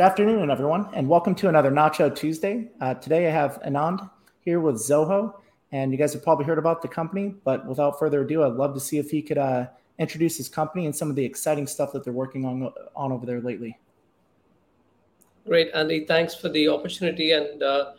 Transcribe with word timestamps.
good 0.00 0.06
afternoon, 0.06 0.50
everyone, 0.50 0.88
and 0.94 1.06
welcome 1.06 1.34
to 1.34 1.50
another 1.50 1.70
Nacho 1.70 2.16
Tuesday. 2.16 2.70
Uh, 2.80 2.94
today 2.94 3.26
I 3.26 3.30
have 3.30 3.60
Anand 3.66 4.08
here 4.40 4.58
with 4.58 4.76
Zoho, 4.76 5.34
and 5.72 5.92
you 5.92 5.98
guys 5.98 6.14
have 6.14 6.22
probably 6.22 6.46
heard 6.46 6.56
about 6.56 6.80
the 6.80 6.88
company, 6.88 7.34
but 7.44 7.66
without 7.66 7.98
further 7.98 8.22
ado, 8.22 8.42
I'd 8.42 8.54
love 8.54 8.72
to 8.72 8.80
see 8.80 8.96
if 8.96 9.10
he 9.10 9.20
could 9.20 9.36
uh, 9.36 9.66
introduce 9.98 10.38
his 10.38 10.48
company 10.48 10.86
and 10.86 10.96
some 10.96 11.10
of 11.10 11.16
the 11.16 11.24
exciting 11.26 11.66
stuff 11.66 11.92
that 11.92 12.02
they're 12.02 12.14
working 12.14 12.46
on 12.46 12.72
on 12.96 13.12
over 13.12 13.26
there 13.26 13.42
lately. 13.42 13.78
Great, 15.46 15.70
Andy. 15.74 16.06
Thanks 16.06 16.34
for 16.34 16.48
the 16.48 16.66
opportunity. 16.68 17.32
And 17.32 17.62
uh, 17.62 17.92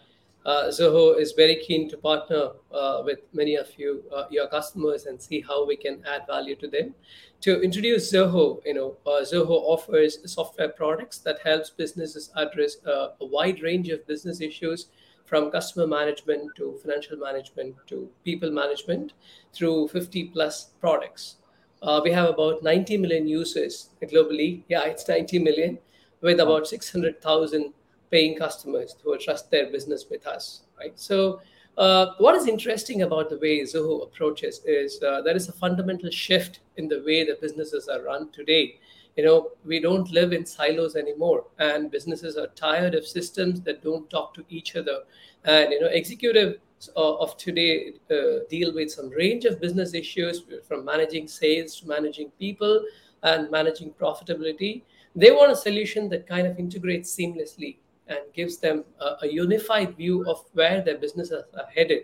Zoho 0.46 1.20
is 1.20 1.34
very 1.34 1.56
keen 1.58 1.90
to 1.90 1.98
partner 1.98 2.52
uh, 2.74 3.02
with 3.06 3.20
many 3.34 3.56
of 3.56 3.68
you, 3.78 4.04
uh, 4.16 4.26
your 4.30 4.48
customers, 4.48 5.06
and 5.06 5.22
see 5.22 5.42
how 5.42 5.66
we 5.66 5.76
can 5.76 6.04
add 6.06 6.26
value 6.28 6.56
to 6.56 6.68
them. 6.68 6.96
To 7.42 7.62
introduce 7.62 8.12
Zoho, 8.12 8.62
you 8.66 8.74
know, 8.74 8.98
uh, 9.06 9.22
Zoho 9.22 9.50
offers 9.50 10.20
software 10.32 10.70
products 10.70 11.20
that 11.20 11.40
helps 11.44 11.70
businesses 11.70 12.32
address 12.36 12.78
uh, 12.86 13.10
a 13.20 13.26
wide 13.26 13.62
range 13.62 13.90
of 13.90 14.06
business 14.08 14.42
issues 14.42 14.88
from 15.26 15.52
customer 15.52 15.88
management 15.88 16.56
to 16.58 16.78
financial 16.82 17.18
management 17.18 17.76
to 17.88 18.10
people 18.26 18.52
management 18.52 19.14
through 19.54 19.88
50 19.88 20.26
plus 20.26 20.72
products. 20.80 21.38
Uh, 21.82 22.02
we 22.04 22.12
have 22.12 22.30
about 22.30 22.62
90 22.62 22.98
million 22.98 23.28
users 23.28 23.90
globally. 24.04 24.64
Yeah, 24.68 24.84
it's 24.86 25.08
90 25.08 25.40
million 25.40 25.80
with 26.22 26.40
about 26.40 26.68
600,000 26.68 27.74
paying 28.12 28.38
customers 28.38 28.96
who 29.04 29.18
trust 29.18 29.50
their 29.50 29.72
business 29.72 30.06
with 30.10 30.28
us, 30.28 30.62
right? 30.78 31.00
So, 31.00 31.42
uh, 31.78 32.08
what 32.18 32.36
is 32.36 32.48
interesting 32.48 33.04
about 33.04 33.30
the 33.30 33.38
way 33.38 33.62
Zoho 33.62 34.04
approaches 34.04 34.62
is 34.66 35.02
uh, 35.02 35.22
there 35.22 35.36
is 35.36 35.48
a 35.48 35.54
fundamental 35.54 36.12
shift 36.12 36.60
in 36.76 36.90
the 36.90 37.02
way 37.06 37.24
the 37.24 37.38
businesses 37.42 37.88
are 37.88 38.04
run 38.04 38.30
today. 38.32 38.78
You 39.16 39.26
know, 39.26 39.52
we 39.66 39.80
don't 39.80 40.12
live 40.12 40.34
in 40.34 40.46
silos 40.46 40.96
anymore, 40.96 41.46
and 41.60 41.90
businesses 41.90 42.38
are 42.38 42.48
tired 42.48 42.94
of 42.94 43.08
systems 43.08 43.62
that 43.62 43.84
don't 43.84 44.10
talk 44.10 44.34
to 44.34 44.44
each 44.50 44.76
other. 44.76 45.00
And 45.46 45.72
you 45.72 45.80
know, 45.80 45.88
executives 45.88 46.60
of 46.96 47.38
today 47.38 47.94
uh, 48.10 48.44
deal 48.50 48.74
with 48.74 48.92
some 48.92 49.10
range 49.10 49.46
of 49.46 49.62
business 49.62 49.94
issues, 49.94 50.44
from 50.68 50.84
managing 50.84 51.28
sales 51.28 51.80
to 51.80 51.88
managing 51.88 52.32
people 52.38 52.84
and 53.24 53.50
managing 53.50 53.92
profitability. 53.92 54.82
They 55.16 55.32
want 55.32 55.52
a 55.52 55.56
solution 55.56 56.10
that 56.10 56.28
kind 56.28 56.48
of 56.48 56.58
integrates 56.58 57.16
seamlessly 57.16 57.78
and 58.12 58.20
gives 58.34 58.58
them 58.58 58.84
a, 59.00 59.16
a 59.24 59.28
unified 59.28 59.96
view 59.98 60.26
of 60.30 60.44
where 60.54 60.82
their 60.82 60.98
businesses 60.98 61.44
are 61.58 61.66
headed. 61.74 62.04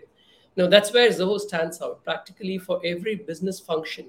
Now, 0.56 0.66
that's 0.66 0.92
where 0.92 1.08
Zoho 1.10 1.38
stands 1.38 1.80
out. 1.80 2.02
Practically 2.04 2.58
for 2.58 2.80
every 2.84 3.14
business 3.14 3.60
function, 3.60 4.06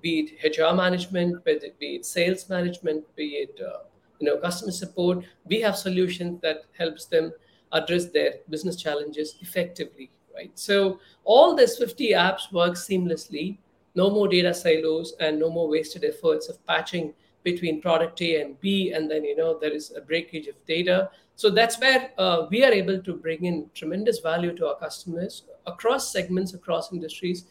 be 0.00 0.38
it 0.40 0.58
HR 0.58 0.74
management, 0.74 1.44
be 1.44 1.96
it 1.96 2.06
sales 2.06 2.48
management, 2.48 3.04
be 3.16 3.28
it 3.44 3.60
uh, 3.60 3.80
you 4.20 4.26
know 4.28 4.36
customer 4.36 4.72
support, 4.72 5.24
we 5.46 5.60
have 5.60 5.76
solutions 5.76 6.40
that 6.42 6.64
helps 6.78 7.06
them 7.06 7.32
address 7.72 8.06
their 8.06 8.34
business 8.50 8.76
challenges 8.76 9.36
effectively. 9.40 10.10
Right. 10.34 10.52
So 10.54 11.00
all 11.24 11.54
these 11.54 11.76
50 11.76 12.10
apps 12.10 12.52
work 12.52 12.74
seamlessly. 12.74 13.58
No 13.96 14.10
more 14.10 14.26
data 14.26 14.52
silos 14.52 15.14
and 15.20 15.38
no 15.38 15.48
more 15.48 15.68
wasted 15.68 16.04
efforts 16.04 16.48
of 16.48 16.64
patching 16.66 17.14
between 17.44 17.80
product 17.80 18.20
A 18.22 18.40
and 18.40 18.58
B, 18.60 18.92
and 18.92 19.10
then 19.10 19.24
you 19.24 19.36
know 19.36 19.58
there 19.58 19.72
is 19.72 19.92
a 19.96 20.00
breakage 20.00 20.48
of 20.48 20.56
data. 20.66 21.10
So 21.36 21.50
that's 21.50 21.78
where 21.80 22.10
uh, 22.18 22.46
we 22.50 22.64
are 22.64 22.72
able 22.72 23.00
to 23.02 23.14
bring 23.14 23.44
in 23.44 23.70
tremendous 23.74 24.20
value 24.20 24.54
to 24.56 24.68
our 24.68 24.76
customers 24.76 25.44
across 25.66 26.12
segments, 26.12 26.54
across 26.54 26.92
industries, 26.92 27.44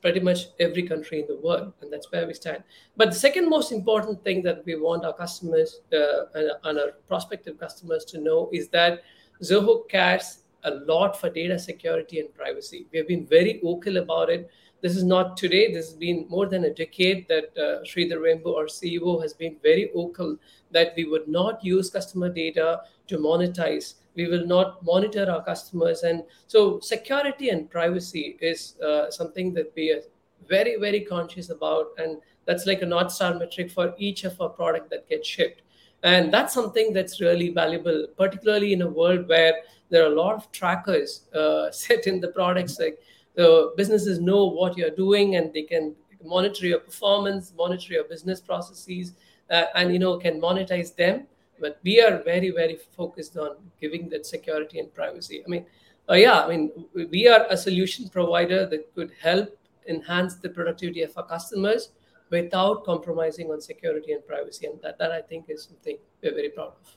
pretty 0.00 0.20
much 0.20 0.46
every 0.60 0.84
country 0.84 1.20
in 1.20 1.26
the 1.26 1.36
world, 1.36 1.72
and 1.80 1.92
that's 1.92 2.10
where 2.12 2.26
we 2.26 2.34
stand. 2.34 2.62
But 2.96 3.10
the 3.10 3.16
second 3.16 3.48
most 3.48 3.72
important 3.72 4.22
thing 4.24 4.42
that 4.42 4.64
we 4.64 4.76
want 4.76 5.04
our 5.04 5.12
customers 5.14 5.80
uh, 5.92 6.24
and 6.64 6.78
our 6.78 6.92
prospective 7.08 7.58
customers 7.58 8.04
to 8.06 8.20
know 8.20 8.48
is 8.52 8.68
that 8.68 9.02
Zoho 9.42 9.88
cares 9.88 10.38
a 10.64 10.70
lot 10.70 11.18
for 11.18 11.30
data 11.30 11.58
security 11.58 12.20
and 12.20 12.32
privacy. 12.34 12.86
We 12.92 12.98
have 12.98 13.08
been 13.08 13.26
very 13.26 13.60
vocal 13.62 13.98
about 13.98 14.30
it 14.30 14.50
this 14.80 14.94
is 14.96 15.04
not 15.04 15.36
today. 15.36 15.72
This 15.72 15.86
has 15.86 15.94
been 15.94 16.26
more 16.28 16.46
than 16.46 16.64
a 16.64 16.74
decade 16.74 17.26
that 17.28 17.50
uh, 17.56 17.82
Sridhar 17.84 18.18
Vembu, 18.18 18.56
our 18.56 18.66
CEO, 18.66 19.20
has 19.20 19.34
been 19.34 19.56
very 19.62 19.90
vocal 19.92 20.36
that 20.70 20.92
we 20.96 21.04
would 21.04 21.26
not 21.26 21.64
use 21.64 21.90
customer 21.90 22.28
data 22.28 22.82
to 23.08 23.18
monetize. 23.18 23.94
We 24.14 24.28
will 24.28 24.46
not 24.46 24.84
monitor 24.84 25.30
our 25.30 25.44
customers. 25.44 26.02
And 26.02 26.22
so, 26.46 26.80
security 26.80 27.48
and 27.50 27.70
privacy 27.70 28.36
is 28.40 28.76
uh, 28.80 29.10
something 29.10 29.52
that 29.54 29.72
we 29.74 29.90
are 29.90 30.02
very, 30.48 30.76
very 30.76 31.00
conscious 31.00 31.50
about. 31.50 31.88
And 31.98 32.18
that's 32.44 32.66
like 32.66 32.82
a 32.82 32.86
North 32.86 33.12
Star 33.12 33.34
metric 33.34 33.70
for 33.70 33.94
each 33.98 34.24
of 34.24 34.40
our 34.40 34.48
product 34.48 34.90
that 34.90 35.08
gets 35.08 35.26
shipped. 35.28 35.62
And 36.02 36.32
that's 36.32 36.54
something 36.54 36.92
that's 36.92 37.20
really 37.20 37.50
valuable, 37.50 38.06
particularly 38.16 38.72
in 38.72 38.82
a 38.82 38.88
world 38.88 39.28
where 39.28 39.54
there 39.90 40.04
are 40.04 40.12
a 40.12 40.14
lot 40.14 40.36
of 40.36 40.50
trackers 40.52 41.24
uh, 41.34 41.70
set 41.72 42.06
in 42.06 42.20
the 42.20 42.28
products 42.28 42.78
like 42.78 43.00
the 43.34 43.72
businesses 43.76 44.20
know 44.20 44.46
what 44.46 44.76
you're 44.76 44.96
doing 45.06 45.36
and 45.36 45.52
they 45.52 45.62
can 45.62 45.94
monitor 46.24 46.66
your 46.66 46.80
performance 46.80 47.52
monitor 47.56 47.92
your 47.92 48.04
business 48.04 48.40
processes 48.40 49.12
uh, 49.50 49.64
and 49.74 49.92
you 49.92 49.98
know 49.98 50.16
can 50.18 50.40
monetize 50.40 50.94
them. 50.94 51.26
But 51.60 51.78
we 51.82 52.00
are 52.00 52.22
very 52.22 52.50
very 52.50 52.78
focused 52.96 53.36
on 53.36 53.56
giving 53.80 54.08
that 54.10 54.26
security 54.26 54.78
and 54.78 54.92
privacy. 54.94 55.42
I 55.44 55.48
mean 55.48 55.66
uh, 56.10 56.14
yeah 56.14 56.40
i 56.44 56.48
mean 56.48 56.70
we 56.94 57.28
are 57.28 57.46
a 57.50 57.56
solution 57.56 58.08
provider 58.08 58.66
that 58.66 58.94
could 58.94 59.12
help 59.20 59.48
enhance 59.86 60.36
the 60.36 60.48
productivity 60.48 61.02
of 61.02 61.12
our 61.16 61.26
customers 61.26 61.90
without 62.30 62.84
compromising 62.84 63.50
on 63.50 63.60
security 63.60 64.12
and 64.12 64.26
privacy. 64.26 64.66
And 64.66 64.80
that, 64.82 64.98
that 64.98 65.12
i 65.12 65.20
think 65.20 65.46
is 65.48 65.64
something 65.64 65.98
we're 66.22 66.34
very 66.34 66.50
proud 66.50 66.72
of 66.80 66.96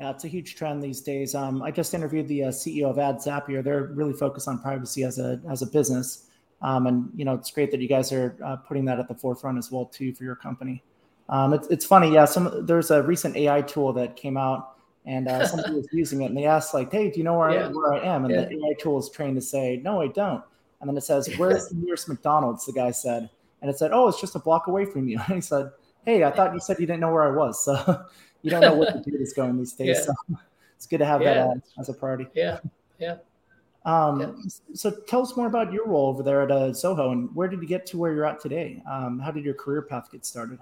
yeah, 0.00 0.10
it's 0.10 0.24
a 0.24 0.28
huge 0.28 0.54
trend 0.54 0.82
these 0.82 1.00
days. 1.00 1.34
Um, 1.34 1.62
I 1.62 1.70
just 1.70 1.92
interviewed 1.92 2.28
the 2.28 2.44
uh, 2.44 2.48
CEO 2.48 2.84
of 2.84 2.98
Ad 2.98 3.16
Zapier. 3.16 3.64
They're 3.64 3.84
really 3.86 4.12
focused 4.12 4.46
on 4.46 4.60
privacy 4.60 5.02
as 5.02 5.18
a 5.18 5.40
as 5.50 5.62
a 5.62 5.66
business, 5.66 6.28
um, 6.62 6.86
and 6.86 7.10
you 7.16 7.24
know 7.24 7.34
it's 7.34 7.50
great 7.50 7.70
that 7.72 7.80
you 7.80 7.88
guys 7.88 8.12
are 8.12 8.36
uh, 8.44 8.56
putting 8.56 8.84
that 8.84 9.00
at 9.00 9.08
the 9.08 9.14
forefront 9.14 9.58
as 9.58 9.72
well 9.72 9.86
too 9.86 10.14
for 10.14 10.22
your 10.22 10.36
company. 10.36 10.82
Um, 11.28 11.52
it's 11.52 11.66
it's 11.68 11.84
funny, 11.84 12.12
yeah. 12.12 12.26
Some 12.26 12.64
there's 12.64 12.90
a 12.90 13.02
recent 13.02 13.36
AI 13.36 13.60
tool 13.62 13.92
that 13.94 14.14
came 14.14 14.36
out, 14.36 14.76
and 15.04 15.26
uh, 15.26 15.46
somebody 15.46 15.74
was 15.74 15.88
using 15.92 16.22
it, 16.22 16.26
and 16.26 16.36
they 16.36 16.46
asked 16.46 16.74
like, 16.74 16.92
"Hey, 16.92 17.10
do 17.10 17.18
you 17.18 17.24
know 17.24 17.36
where 17.36 17.50
yeah. 17.50 17.66
I, 17.66 17.68
where 17.68 17.94
I 17.94 18.00
am?" 18.00 18.24
And 18.24 18.32
yeah. 18.32 18.44
the 18.44 18.54
AI 18.54 18.74
tool 18.78 18.98
is 18.98 19.10
trained 19.10 19.34
to 19.34 19.42
say, 19.42 19.80
"No, 19.82 20.00
I 20.00 20.06
don't." 20.06 20.44
And 20.80 20.88
then 20.88 20.96
it 20.96 21.02
says, 21.02 21.28
"Where's 21.38 21.68
the 21.68 21.74
nearest 21.74 22.08
McDonald's?" 22.08 22.64
The 22.66 22.72
guy 22.72 22.92
said, 22.92 23.28
and 23.62 23.70
it 23.70 23.78
said, 23.78 23.90
"Oh, 23.92 24.06
it's 24.06 24.20
just 24.20 24.36
a 24.36 24.38
block 24.38 24.68
away 24.68 24.84
from 24.84 25.08
you." 25.08 25.18
And 25.26 25.34
he 25.34 25.40
said, 25.40 25.70
"Hey, 26.04 26.22
I 26.22 26.30
thought 26.30 26.54
you 26.54 26.60
said 26.60 26.78
you 26.78 26.86
didn't 26.86 27.00
know 27.00 27.12
where 27.12 27.24
I 27.24 27.36
was." 27.36 27.64
So 27.64 28.04
you 28.42 28.50
don't 28.50 28.60
know 28.60 28.74
what 28.74 28.92
the 28.92 29.10
data 29.10 29.22
is 29.22 29.32
going 29.32 29.56
these 29.58 29.72
days. 29.72 29.98
Yeah. 29.98 30.02
So 30.02 30.38
it's 30.76 30.86
good 30.86 30.98
to 30.98 31.06
have 31.06 31.22
yeah. 31.22 31.34
that 31.34 31.62
as 31.78 31.88
a 31.88 31.94
priority. 31.94 32.26
Yeah, 32.34 32.60
yeah. 32.98 33.16
Um, 33.84 34.20
yeah. 34.20 34.32
So 34.74 34.90
tell 35.06 35.22
us 35.22 35.36
more 35.36 35.46
about 35.46 35.72
your 35.72 35.86
role 35.86 36.08
over 36.08 36.22
there 36.22 36.42
at 36.42 36.50
uh, 36.50 36.70
Zoho 36.70 37.12
and 37.12 37.34
where 37.34 37.48
did 37.48 37.62
you 37.62 37.68
get 37.68 37.86
to 37.86 37.98
where 37.98 38.12
you're 38.12 38.26
at 38.26 38.40
today? 38.40 38.82
Um, 38.90 39.18
how 39.18 39.30
did 39.30 39.44
your 39.44 39.54
career 39.54 39.82
path 39.82 40.10
get 40.12 40.26
started? 40.26 40.58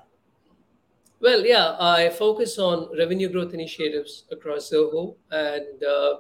Well, 1.20 1.46
yeah, 1.46 1.76
I 1.80 2.10
focus 2.10 2.58
on 2.58 2.96
revenue 2.96 3.30
growth 3.30 3.54
initiatives 3.54 4.24
across 4.30 4.70
Zoho, 4.70 5.16
and 5.30 5.82
uh, 5.82 6.16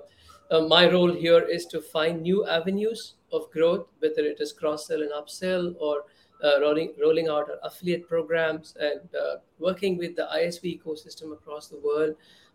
uh, 0.50 0.66
my 0.68 0.90
role 0.90 1.12
here 1.12 1.40
is 1.40 1.66
to 1.66 1.82
find 1.82 2.22
new 2.22 2.46
avenues 2.46 3.14
of 3.30 3.50
growth, 3.50 3.88
whether 3.98 4.22
it 4.22 4.40
is 4.40 4.54
cross 4.54 4.86
sell 4.86 5.02
and 5.02 5.10
upsell 5.12 5.74
or 5.78 6.04
uh, 6.44 6.60
rolling, 6.60 6.92
rolling 7.00 7.28
out 7.28 7.50
our 7.50 7.58
affiliate 7.62 8.08
programs 8.08 8.74
and 8.80 9.00
uh, 9.14 9.36
working 9.58 9.96
with 9.96 10.16
the 10.16 10.28
ISV 10.34 10.80
ecosystem 10.80 11.32
across 11.32 11.68
the 11.68 11.78
world. 11.78 12.14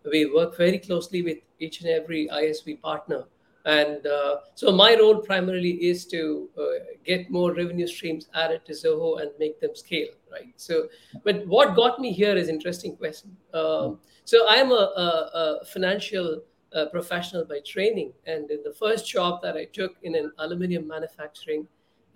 We 0.10 0.26
work 0.26 0.58
very 0.58 0.80
closely 0.80 1.22
with 1.22 1.38
each 1.60 1.82
and 1.82 1.90
every 1.90 2.28
ISV 2.28 2.82
partner. 2.82 3.26
And 3.66 4.06
uh, 4.08 4.38
so 4.56 4.72
my 4.72 4.96
role 4.96 5.20
primarily 5.20 5.74
is 5.86 6.06
to 6.08 6.50
uh, 6.58 6.62
get 7.06 7.30
more 7.30 7.54
revenue 7.54 7.86
streams 7.86 8.28
added 8.34 8.66
to 8.66 8.74
Zoho 8.74 9.22
and 9.22 9.30
make 9.40 9.60
them 9.60 9.76
scale, 9.76 10.10
right? 10.32 10.52
So, 10.56 10.88
but 11.24 11.46
what 11.46 11.76
got 11.76 12.00
me 12.00 12.12
here 12.12 12.36
is 12.36 12.50
interesting 12.50 12.96
question. 12.96 13.36
Um, 13.54 14.00
so 14.26 14.48
I'm 14.50 14.72
a, 14.72 14.74
a, 14.74 15.60
a 15.62 15.66
financial 15.66 16.42
uh, 16.74 16.86
professional 16.86 17.46
by 17.46 17.60
training, 17.66 18.14
and 18.26 18.50
in 18.50 18.64
the 18.64 18.74
first 18.74 19.08
job 19.08 19.42
that 19.42 19.56
I 19.56 19.66
took 19.66 19.96
in 20.04 20.16
an 20.16 20.32
aluminum 20.40 20.88
manufacturing 20.88 21.68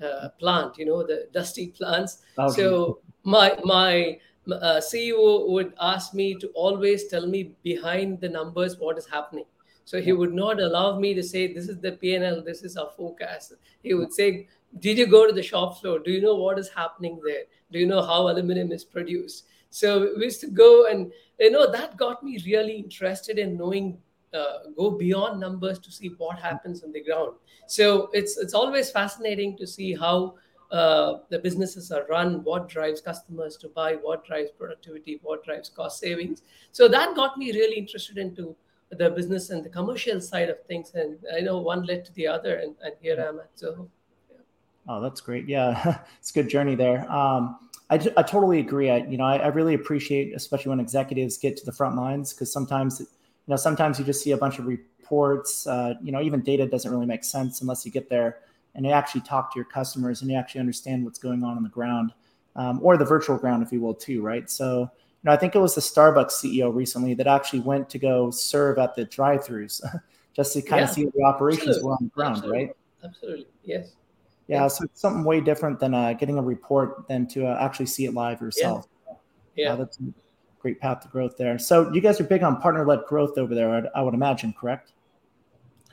uh, 0.02 0.30
plant, 0.40 0.78
you 0.78 0.86
know, 0.86 1.04
the 1.04 1.28
dusty 1.34 1.68
plants. 1.78 2.24
Okay. 2.38 2.56
So 2.56 3.00
my 3.24 3.58
my 3.64 4.20
uh, 4.52 4.80
CEO 4.80 5.50
would 5.50 5.74
ask 5.80 6.14
me 6.14 6.36
to 6.36 6.48
always 6.50 7.08
tell 7.08 7.28
me 7.28 7.52
behind 7.64 8.22
the 8.22 8.30
numbers 8.30 8.78
what 8.78 8.98
is 8.98 9.08
happening. 9.08 9.46
So 9.86 10.02
he 10.02 10.14
would 10.14 10.34
not 10.34 10.60
allow 10.60 11.00
me 11.00 11.14
to 11.14 11.24
say 11.24 11.54
this 11.54 11.70
is 11.70 11.80
the 11.80 11.92
PNL, 11.92 12.44
this 12.44 12.64
is 12.64 12.76
our 12.76 12.90
forecast. 12.98 13.54
He 13.84 13.94
would 13.94 14.14
say, 14.14 14.48
"Did 14.80 14.98
you 14.98 15.08
go 15.08 15.28
to 15.28 15.34
the 15.34 15.44
shop 15.44 15.80
floor? 15.80 16.00
Do 16.00 16.12
you 16.12 16.22
know 16.22 16.36
what 16.36 16.58
is 16.60 16.70
happening 16.70 17.20
there? 17.24 17.44
Do 17.72 17.80
you 17.80 17.86
know 17.86 18.02
how 18.02 18.30
aluminum 18.30 18.72
is 18.72 18.84
produced?" 18.84 19.46
So 19.70 20.14
we 20.18 20.24
used 20.26 20.42
to 20.42 20.48
go 20.48 20.88
and 20.88 21.12
you 21.40 21.52
know 21.52 21.70
that 21.72 21.98
got 21.98 22.24
me 22.24 22.42
really 22.46 22.78
interested 22.78 23.38
in 23.38 23.58
knowing 23.58 23.98
uh, 24.36 24.70
go 24.76 24.92
beyond 24.92 25.40
numbers 25.40 25.80
to 25.80 25.92
see 25.92 26.10
what 26.18 26.38
happens 26.40 26.84
on 26.84 26.92
the 26.92 27.04
ground. 27.04 27.36
So 27.68 28.10
it's 28.14 28.38
it's 28.38 28.54
always 28.54 28.92
fascinating 28.92 29.58
to 29.58 29.66
see 29.66 29.96
how 29.96 30.36
uh, 30.72 31.20
the 31.30 31.40
businesses 31.40 31.92
are 31.92 32.06
run, 32.10 32.44
what 32.44 32.68
drives 32.68 33.02
customers 33.02 33.56
to 33.58 33.70
buy, 33.70 33.94
what 33.94 34.26
drives 34.26 34.52
productivity, 34.52 35.20
what 35.24 35.44
drives 35.44 35.70
cost 35.70 36.00
savings. 36.00 36.42
So 36.72 36.88
that 36.88 37.16
got 37.16 37.38
me 37.38 37.52
really 37.52 37.78
interested 37.78 38.18
into 38.18 38.56
the 38.92 39.10
business 39.10 39.50
and 39.50 39.64
the 39.64 39.70
commercial 39.70 40.22
side 40.22 40.50
of 40.50 40.62
things. 40.64 40.92
And 40.96 41.18
I 41.36 41.42
know 41.42 41.60
one 41.60 41.84
led 41.86 42.06
to 42.06 42.14
the 42.14 42.28
other, 42.28 42.56
and, 42.56 42.76
and 42.84 42.94
here 43.02 43.18
I 43.20 43.30
am 43.30 43.40
at 43.40 43.56
Zoho. 43.56 43.88
Yeah. 44.30 44.38
Oh, 44.88 45.02
that's 45.02 45.22
great. 45.22 45.48
Yeah, 45.48 46.00
it's 46.20 46.32
a 46.32 46.34
good 46.34 46.50
journey 46.50 46.76
there. 46.76 47.10
Um, 47.12 47.60
I, 47.90 47.96
I 47.96 48.24
totally 48.24 48.60
agree. 48.60 48.90
I, 48.90 48.98
you 48.98 49.18
know, 49.18 49.26
I, 49.26 49.38
I 49.38 49.48
really 49.48 49.76
appreciate, 49.76 50.36
especially 50.36 50.70
when 50.70 50.80
executives 50.80 51.38
get 51.38 51.58
to 51.58 51.66
the 51.66 51.72
front 51.72 51.96
lines, 51.96 52.34
because 52.34 52.52
sometimes, 52.52 53.02
you 53.48 53.52
know, 53.52 53.56
sometimes 53.58 54.00
you 54.00 54.06
just 54.06 54.24
see 54.24 54.32
a 54.32 54.38
bunch 54.38 54.60
of 54.60 54.66
reports, 54.66 55.68
uh, 55.68 55.94
you 56.02 56.12
know, 56.12 56.22
even 56.22 56.42
data 56.42 56.66
doesn't 56.66 56.92
really 56.92 57.06
make 57.06 57.24
sense 57.24 57.62
unless 57.62 57.86
you 57.86 57.92
get 57.92 58.10
there 58.10 58.40
and 58.74 58.86
you 58.86 58.92
actually 58.92 59.22
talk 59.22 59.54
to 59.54 59.60
your 59.60 59.66
customers 59.66 60.22
and 60.22 60.32
you 60.32 60.38
actually 60.38 60.60
understand 60.60 61.06
what's 61.06 61.20
going 61.20 61.44
on 61.44 61.58
on 61.58 61.64
the 61.64 61.70
ground 61.70 62.14
um, 62.56 62.80
or 62.82 62.98
the 62.98 63.06
virtual 63.06 63.38
ground, 63.38 63.64
if 63.64 63.72
you 63.72 63.82
will, 63.82 63.94
too, 63.94 64.22
right? 64.22 64.50
So, 64.50 64.82
you 64.82 64.88
know, 65.24 65.32
I 65.32 65.38
think 65.38 65.56
it 65.56 65.60
was 65.60 65.76
the 65.76 65.82
Starbucks 65.82 66.32
CEO 66.32 66.74
recently 66.74 67.14
that 67.16 67.28
actually 67.28 67.60
went 67.62 67.90
to 67.92 68.00
go 68.00 68.32
serve 68.32 68.78
at 68.78 68.96
the 68.96 69.06
drive-throughs 69.06 69.82
just 70.36 70.54
to 70.54 70.62
kind 70.62 70.82
yeah. 70.82 70.88
of 70.88 70.90
see 70.90 71.06
the 71.06 71.24
operations 71.24 71.78
Absolutely. 71.78 71.88
were 71.88 71.94
on 71.94 72.04
the 72.04 72.10
ground, 72.10 72.38
Absolutely. 72.38 72.66
right? 72.66 72.76
Absolutely, 73.04 73.48
yes. 73.64 73.92
Yeah, 74.48 74.62
yeah, 74.62 74.68
so 74.68 74.84
it's 74.84 75.02
something 75.02 75.24
way 75.24 75.42
different 75.42 75.80
than 75.80 75.94
uh, 75.94 76.14
getting 76.14 76.38
a 76.38 76.42
report 76.42 77.08
than 77.08 77.28
to 77.30 77.48
uh, 77.48 77.58
actually 77.60 77.88
see 77.88 78.06
it 78.06 78.14
live 78.14 78.42
yourself. 78.42 78.88
Yeah, 79.08 79.14
yeah. 79.56 79.74
Uh, 79.74 79.76
that's 79.78 80.00
great 80.66 80.80
path 80.80 81.02
to 81.02 81.08
growth 81.10 81.38
there. 81.38 81.60
So 81.60 81.94
you 81.94 82.02
guys 82.02 82.20
are 82.20 82.24
big 82.24 82.42
on 82.42 82.60
partner-led 82.60 83.06
growth 83.08 83.38
over 83.38 83.54
there, 83.54 83.70
I, 83.70 84.00
I 84.00 84.02
would 84.02 84.16
imagine, 84.16 84.52
correct? 84.60 84.94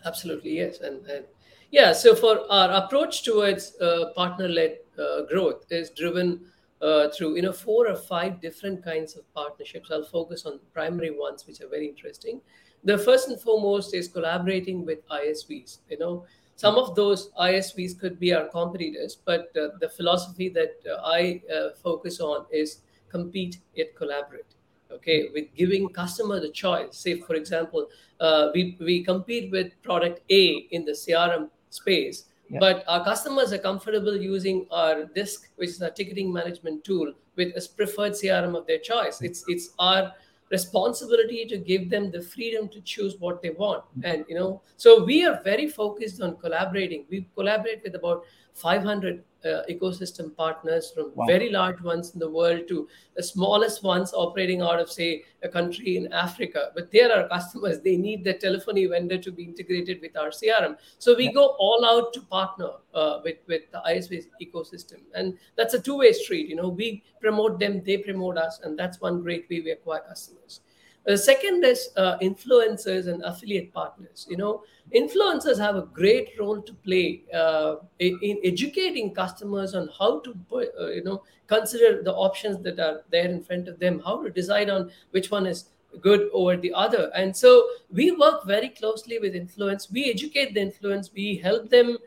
Absolutely, 0.06 0.56
yes, 0.56 0.80
and, 0.80 1.04
and 1.06 1.26
yeah, 1.70 1.92
so 1.92 2.14
for 2.14 2.50
our 2.50 2.70
approach 2.82 3.22
towards 3.22 3.76
uh, 3.82 4.12
partner-led 4.16 4.78
uh, 4.98 5.22
growth 5.30 5.66
is 5.70 5.90
driven 5.90 6.40
uh, 6.80 7.10
through 7.10 7.36
you 7.36 7.42
know 7.42 7.52
four 7.52 7.86
or 7.86 7.94
five 7.94 8.40
different 8.40 8.82
kinds 8.82 9.14
of 9.14 9.22
partnerships. 9.34 9.90
I'll 9.90 10.04
focus 10.04 10.46
on 10.46 10.58
primary 10.72 11.10
ones, 11.10 11.46
which 11.46 11.60
are 11.60 11.68
very 11.68 11.86
interesting. 11.86 12.40
The 12.84 12.96
first 12.96 13.28
and 13.28 13.38
foremost 13.38 13.94
is 13.94 14.08
collaborating 14.08 14.86
with 14.86 15.06
ISVs. 15.08 15.78
You 15.90 15.98
know, 15.98 16.24
some 16.56 16.76
of 16.76 16.94
those 16.94 17.30
ISVs 17.38 18.00
could 18.00 18.18
be 18.18 18.32
our 18.34 18.48
competitors, 18.48 19.18
but 19.22 19.54
uh, 19.54 19.68
the 19.80 19.90
philosophy 19.90 20.48
that 20.48 20.72
uh, 20.90 21.02
I 21.04 21.42
uh, 21.54 21.68
focus 21.82 22.20
on 22.20 22.46
is 22.50 22.78
compete 23.10 23.58
yet 23.74 23.94
collaborate 23.94 24.54
okay 24.92 25.28
with 25.34 25.46
giving 25.56 25.88
customer 25.88 26.40
the 26.40 26.50
choice 26.50 26.96
say 26.96 27.20
for 27.20 27.34
example 27.34 27.88
uh, 28.20 28.50
we, 28.54 28.76
we 28.80 29.02
compete 29.02 29.50
with 29.50 29.72
product 29.82 30.20
a 30.30 30.68
in 30.70 30.84
the 30.84 30.92
crm 30.92 31.48
space. 31.72 32.26
Yeah. 32.48 32.58
But 32.60 32.84
our 32.86 33.02
customers 33.04 33.52
are 33.52 33.58
comfortable 33.58 34.16
using 34.16 34.66
our 34.70 35.04
Desk, 35.04 35.48
which 35.56 35.70
is 35.70 35.82
our 35.82 35.90
ticketing 35.90 36.32
management 36.32 36.84
tool, 36.84 37.12
with 37.36 37.56
a 37.56 37.68
preferred 37.76 38.12
CRM 38.12 38.56
of 38.56 38.66
their 38.66 38.78
choice. 38.78 39.22
It's 39.22 39.44
it's 39.48 39.70
our 39.78 40.12
responsibility 40.50 41.46
to 41.46 41.56
give 41.56 41.88
them 41.88 42.10
the 42.10 42.20
freedom 42.20 42.68
to 42.68 42.80
choose 42.82 43.16
what 43.18 43.40
they 43.40 43.50
want. 43.50 43.84
Mm-hmm. 43.84 44.04
And 44.04 44.24
you 44.28 44.34
know, 44.34 44.62
so 44.76 45.02
we 45.02 45.24
are 45.24 45.40
very 45.42 45.68
focused 45.68 46.20
on 46.20 46.36
collaborating. 46.36 47.06
We 47.08 47.26
collaborate 47.34 47.82
with 47.82 47.94
about 47.94 48.24
500 48.54 49.24
uh, 49.44 49.62
ecosystem 49.68 50.34
partners 50.36 50.90
from 50.94 51.12
wow. 51.14 51.26
very 51.26 51.50
large 51.50 51.80
ones 51.80 52.12
in 52.14 52.20
the 52.20 52.28
world 52.28 52.66
to 52.68 52.88
the 53.16 53.22
smallest 53.22 53.82
ones 53.82 54.12
operating 54.14 54.62
out 54.62 54.80
of 54.80 54.90
say 54.90 55.24
a 55.42 55.48
country 55.48 55.96
in 55.96 56.12
africa. 56.12 56.70
But 56.74 56.90
they 56.90 57.02
are 57.02 57.12
our 57.12 57.28
customers 57.28 57.80
they 57.80 57.96
need 57.96 58.24
the 58.24 58.34
telephony 58.34 58.86
vendor 58.86 59.18
to 59.18 59.32
be 59.32 59.44
integrated 59.44 60.00
with 60.00 60.16
our 60.16 60.30
crm 60.30 60.76
so 60.98 61.16
we 61.16 61.26
yeah. 61.26 61.32
go 61.32 61.56
all 61.58 61.84
out 61.84 62.12
to 62.14 62.20
partner 62.22 62.70
uh, 62.94 63.20
with 63.24 63.38
with 63.46 63.62
the 63.72 63.82
isv 63.88 64.26
ecosystem. 64.40 65.00
And 65.14 65.38
that's 65.56 65.74
a 65.74 65.80
two-way 65.80 66.12
street 66.12 66.48
you 66.48 66.56
know. 66.56 66.68
We 66.68 67.02
promote 67.20 67.58
them 67.60 67.82
they 67.84 67.98
promote 67.98 68.38
us 68.38 68.60
and 68.62 68.78
that's 68.78 69.00
one 69.00 69.22
great 69.22 69.48
way 69.50 69.60
we 69.60 69.70
acquire 69.70 70.00
customers 70.08 70.60
the 71.04 71.18
second 71.18 71.64
is 71.64 71.88
uh, 71.96 72.16
influencers 72.18 73.08
and 73.08 73.22
affiliate 73.22 73.72
partners. 73.72 74.26
You 74.30 74.36
know, 74.36 74.62
influencers 74.94 75.58
have 75.58 75.74
a 75.74 75.82
great 75.82 76.30
role 76.38 76.62
to 76.62 76.72
play 76.72 77.22
uh, 77.34 77.76
in, 77.98 78.18
in, 78.22 78.38
educating 78.44 79.12
customers 79.12 79.74
on 79.74 79.88
how 79.98 80.20
to, 80.20 80.36
uh, 80.52 80.86
you 80.90 81.02
know, 81.02 81.24
consider 81.48 82.02
the 82.02 82.12
options 82.12 82.62
that 82.62 82.78
are 82.78 83.02
there 83.10 83.28
in 83.28 83.42
front 83.42 83.66
of 83.66 83.80
them, 83.80 84.00
how 84.04 84.22
to 84.22 84.30
decide 84.30 84.70
on 84.70 84.92
which 85.10 85.30
one 85.30 85.46
is 85.46 85.70
good 86.00 86.28
over 86.32 86.56
the 86.56 86.72
other. 86.72 87.10
And 87.14 87.36
so 87.36 87.66
we 87.90 88.12
work 88.12 88.46
very 88.46 88.68
closely 88.68 89.18
with 89.18 89.34
influence. 89.34 89.90
We 89.90 90.08
educate 90.08 90.54
the 90.54 90.60
influence. 90.60 91.10
We 91.12 91.36
help 91.36 91.68
them 91.68 91.98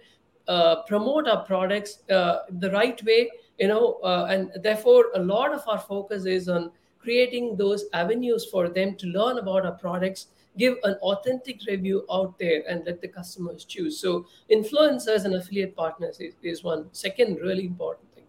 uh, 0.48 0.84
promote 0.84 1.28
our 1.28 1.44
products 1.44 2.00
uh, 2.10 2.40
the 2.50 2.72
right 2.72 3.04
way. 3.04 3.30
You 3.60 3.70
know, 3.70 3.94
uh, 4.04 4.28
and 4.30 4.52
therefore 4.64 5.12
a 5.16 5.20
lot 5.20 5.54
of 5.54 5.64
our 5.68 5.80
focus 5.80 6.26
is 6.26 6.50
on 6.50 6.72
creating 7.06 7.56
those 7.56 7.86
avenues 7.94 8.46
for 8.52 8.68
them 8.68 8.96
to 8.96 9.08
learn 9.08 9.38
about 9.38 9.66
our 9.66 9.78
products 9.86 10.28
give 10.58 10.78
an 10.84 10.96
authentic 10.96 11.60
review 11.68 12.06
out 12.12 12.38
there 12.40 12.64
and 12.68 12.86
let 12.86 13.02
the 13.02 13.08
customers 13.08 13.66
choose. 13.66 14.00
So 14.00 14.26
influencers 14.52 15.26
and 15.26 15.36
affiliate 15.36 15.76
partners 15.76 16.20
is, 16.20 16.34
is 16.42 16.64
one 16.64 16.88
second 16.94 17.40
really 17.42 17.66
important 17.66 18.14
thing. 18.16 18.24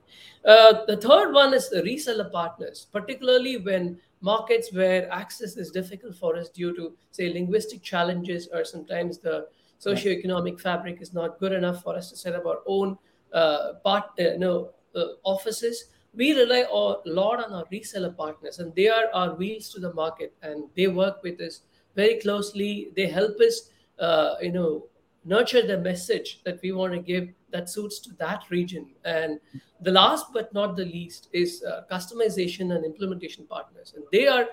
Uh, 0.44 0.84
the 0.86 0.96
third 0.96 1.32
one 1.32 1.54
is 1.54 1.70
the 1.70 1.82
reseller 1.82 2.30
partners 2.30 2.86
particularly 2.92 3.56
when 3.56 3.98
markets 4.20 4.72
where 4.72 5.10
access 5.12 5.56
is 5.56 5.70
difficult 5.70 6.14
for 6.16 6.36
us 6.36 6.48
due 6.48 6.74
to 6.76 6.92
say 7.10 7.32
linguistic 7.32 7.82
challenges 7.82 8.48
or 8.52 8.64
sometimes 8.64 9.18
the 9.18 9.46
socioeconomic 9.80 10.60
fabric 10.60 11.00
is 11.00 11.12
not 11.12 11.38
good 11.38 11.52
enough 11.52 11.82
for 11.82 11.96
us 11.96 12.10
to 12.10 12.16
set 12.16 12.34
up 12.34 12.46
our 12.46 12.60
own 12.66 12.96
uh, 13.32 13.74
part, 13.84 14.04
uh, 14.20 14.36
no, 14.38 14.70
uh, 14.94 15.06
offices 15.24 15.86
we 16.16 16.32
rely 16.32 16.64
a 16.70 16.74
lot 16.74 17.44
on 17.44 17.52
our 17.52 17.64
reseller 17.66 18.16
partners 18.16 18.58
and 18.58 18.74
they 18.74 18.88
are 18.88 19.04
our 19.12 19.34
wheels 19.34 19.68
to 19.70 19.80
the 19.80 19.92
market 19.94 20.32
and 20.42 20.64
they 20.74 20.86
work 20.88 21.22
with 21.22 21.40
us 21.40 21.60
very 21.94 22.18
closely. 22.20 22.88
They 22.96 23.06
help 23.06 23.38
us 23.40 23.70
uh, 23.98 24.34
you 24.40 24.52
know 24.52 24.86
nurture 25.24 25.66
the 25.66 25.78
message 25.78 26.40
that 26.44 26.60
we 26.62 26.72
want 26.72 26.92
to 26.94 27.00
give 27.00 27.28
that 27.50 27.68
suits 27.68 27.98
to 28.00 28.10
that 28.14 28.44
region. 28.50 28.86
And 29.04 29.40
the 29.80 29.90
last 29.90 30.26
but 30.32 30.52
not 30.54 30.76
the 30.76 30.84
least 30.84 31.28
is 31.32 31.62
uh, 31.64 31.82
customization 31.90 32.74
and 32.74 32.84
implementation 32.84 33.46
partners. 33.46 33.92
And 33.94 34.04
they 34.12 34.26
are 34.28 34.46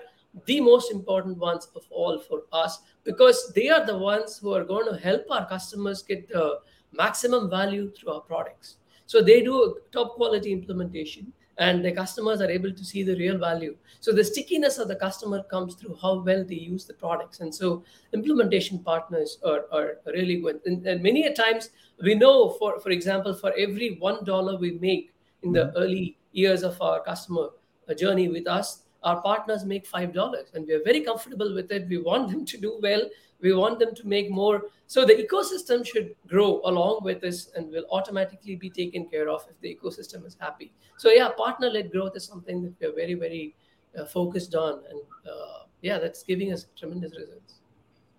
the 0.46 0.60
most 0.60 0.90
important 0.90 1.38
ones 1.38 1.68
of 1.76 1.84
all 1.90 2.18
for 2.18 2.42
us 2.52 2.80
because 3.04 3.52
they 3.54 3.68
are 3.70 3.86
the 3.86 3.96
ones 3.96 4.38
who 4.38 4.52
are 4.52 4.64
going 4.64 4.92
to 4.92 4.98
help 4.98 5.22
our 5.30 5.46
customers 5.48 6.02
get 6.02 6.28
the 6.28 6.58
maximum 6.92 7.48
value 7.48 7.90
through 7.92 8.12
our 8.12 8.20
products. 8.20 8.76
So 9.06 9.22
they 9.22 9.42
do 9.42 9.62
a 9.62 9.74
top 9.92 10.14
quality 10.14 10.52
implementation 10.52 11.32
and 11.58 11.84
the 11.84 11.92
customers 11.92 12.40
are 12.40 12.50
able 12.50 12.72
to 12.72 12.84
see 12.84 13.02
the 13.02 13.16
real 13.16 13.38
value. 13.38 13.76
So 14.00 14.12
the 14.12 14.24
stickiness 14.24 14.78
of 14.78 14.88
the 14.88 14.96
customer 14.96 15.42
comes 15.44 15.74
through 15.74 15.96
how 16.00 16.20
well 16.20 16.44
they 16.44 16.56
use 16.56 16.84
the 16.84 16.94
products. 16.94 17.40
And 17.40 17.54
so 17.54 17.84
implementation 18.12 18.80
partners 18.80 19.38
are, 19.44 19.64
are 19.72 19.98
really 20.06 20.40
good. 20.40 20.60
And, 20.66 20.86
and 20.86 21.02
many 21.02 21.26
a 21.26 21.34
times 21.34 21.70
we 22.02 22.14
know 22.14 22.50
for 22.58 22.80
for 22.80 22.90
example 22.90 23.34
for 23.34 23.52
every 23.56 23.96
one 24.00 24.24
dollar 24.24 24.56
we 24.58 24.72
make 24.72 25.14
in 25.42 25.52
the 25.52 25.66
mm-hmm. 25.66 25.76
early 25.76 26.18
years 26.32 26.64
of 26.64 26.80
our 26.82 27.00
customer 27.00 27.50
uh, 27.88 27.94
journey 27.94 28.28
with 28.28 28.48
us 28.48 28.84
our 29.04 29.20
partners 29.20 29.64
make 29.64 29.86
five 29.86 30.12
dollars 30.12 30.48
and 30.54 30.66
we 30.66 30.74
are 30.74 30.82
very 30.82 31.02
comfortable 31.02 31.54
with 31.54 31.70
it. 31.70 31.88
We 31.88 31.98
want 31.98 32.30
them 32.30 32.44
to 32.46 32.56
do 32.56 32.78
well 32.82 33.02
we 33.44 33.52
want 33.52 33.78
them 33.78 33.94
to 33.94 34.08
make 34.08 34.30
more. 34.30 34.62
So 34.86 35.04
the 35.04 35.14
ecosystem 35.14 35.86
should 35.86 36.14
grow 36.26 36.62
along 36.64 37.00
with 37.02 37.20
this 37.20 37.50
and 37.54 37.70
will 37.70 37.84
automatically 37.90 38.56
be 38.56 38.70
taken 38.70 39.06
care 39.06 39.28
of 39.28 39.44
if 39.50 39.60
the 39.60 39.76
ecosystem 39.76 40.26
is 40.26 40.36
happy. 40.40 40.72
So 40.96 41.10
yeah 41.10 41.28
partner 41.36 41.68
led 41.70 41.92
growth 41.92 42.16
is 42.16 42.24
something 42.24 42.62
that 42.62 42.74
we're 42.80 42.94
very 42.94 43.14
very 43.14 43.54
uh, 43.98 44.06
focused 44.06 44.54
on 44.54 44.82
and 44.90 45.00
uh, 45.30 45.64
yeah 45.82 45.98
that's 45.98 46.22
giving 46.22 46.52
us 46.52 46.66
tremendous 46.76 47.12
results. 47.16 47.60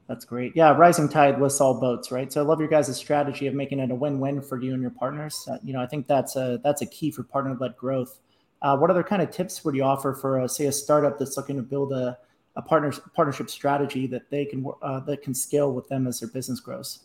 That's 0.08 0.26
great. 0.26 0.52
Yeah 0.56 0.78
rising 0.78 1.10
tide 1.10 1.42
lifts 1.42 1.60
all 1.60 1.80
boats 1.80 2.12
right? 2.12 2.32
So 2.32 2.42
i 2.42 2.46
love 2.46 2.60
your 2.60 2.70
guys' 2.70 2.96
strategy 2.96 3.48
of 3.48 3.56
making 3.56 3.80
it 3.80 3.90
a 3.90 3.96
win-win 3.96 4.42
for 4.42 4.62
you 4.62 4.74
and 4.74 4.82
your 4.82 4.92
partners. 4.92 5.48
Uh, 5.50 5.58
you 5.64 5.74
know 5.74 5.82
i 5.82 5.88
think 5.88 6.08
that's 6.08 6.36
a 6.36 6.60
that's 6.64 6.84
a 6.84 6.86
key 6.86 7.10
for 7.10 7.24
partner 7.24 7.58
led 7.60 7.76
growth. 7.76 8.20
Uh, 8.62 8.78
what 8.78 8.90
other 8.90 9.04
kind 9.04 9.22
of 9.22 9.32
tips 9.32 9.64
would 9.66 9.76
you 9.76 9.84
offer 9.84 10.14
for 10.14 10.40
a, 10.40 10.50
say 10.50 10.66
a 10.66 10.72
startup 10.72 11.20
that's 11.20 11.36
looking 11.38 11.56
to 11.56 11.62
build 11.62 11.92
a 11.94 12.18
a 12.56 12.62
partner, 12.62 12.92
partnership 13.14 13.50
strategy 13.50 14.08
that 14.08 14.30
they 14.30 14.46
can 14.46 14.66
uh, 14.82 15.00
that 15.02 15.22
can 15.22 15.34
scale 15.34 15.74
with 15.74 15.88
them 15.88 16.08
as 16.08 16.20
their 16.20 16.30
business 16.30 16.60
grows? 16.60 17.00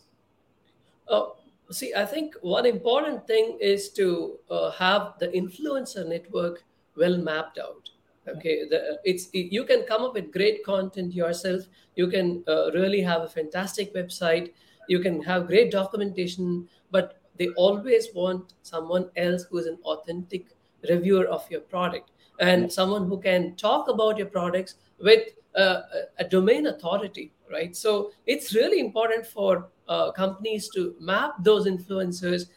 Oh, 1.07 1.35
see, 1.69 1.93
I 1.93 2.05
think 2.05 2.35
one 2.41 2.65
important 2.65 3.27
thing 3.27 3.57
is 3.59 3.89
to 3.89 4.39
uh, 4.49 4.71
have 4.71 5.13
the 5.19 5.27
influencer 5.27 6.07
network 6.07 6.63
well 6.95 7.17
mapped 7.17 7.57
out. 7.59 7.89
Okay, 8.27 8.67
the, 8.69 8.99
it's 9.03 9.29
you 9.33 9.65
can 9.65 9.83
come 9.83 10.03
up 10.03 10.13
with 10.13 10.31
great 10.31 10.63
content 10.63 11.13
yourself. 11.13 11.63
You 11.95 12.07
can 12.07 12.43
uh, 12.47 12.71
really 12.71 13.01
have 13.01 13.21
a 13.23 13.27
fantastic 13.27 13.93
website. 13.93 14.51
You 14.87 14.99
can 14.99 15.21
have 15.23 15.47
great 15.47 15.71
documentation, 15.71 16.67
but 16.91 17.21
they 17.37 17.49
always 17.49 18.09
want 18.13 18.53
someone 18.61 19.09
else 19.15 19.43
who 19.49 19.57
is 19.57 19.65
an 19.65 19.79
authentic 19.83 20.45
reviewer 20.89 21.25
of 21.25 21.49
your 21.49 21.61
product 21.61 22.11
and 22.39 22.71
someone 22.71 23.07
who 23.07 23.19
can 23.19 23.55
talk 23.55 23.87
about 23.87 24.17
your 24.17 24.27
products 24.27 24.75
with 24.99 25.29
uh, 25.55 25.81
a 26.17 26.23
domain 26.23 26.67
authority, 26.67 27.31
right? 27.51 27.75
So 27.75 28.11
it's 28.25 28.53
really 28.55 28.79
important 28.79 29.25
for 29.25 29.69
uh, 29.87 30.11
companies 30.11 30.69
to 30.69 30.95
map 30.99 31.35
those 31.43 31.67
influencers, 31.67 32.47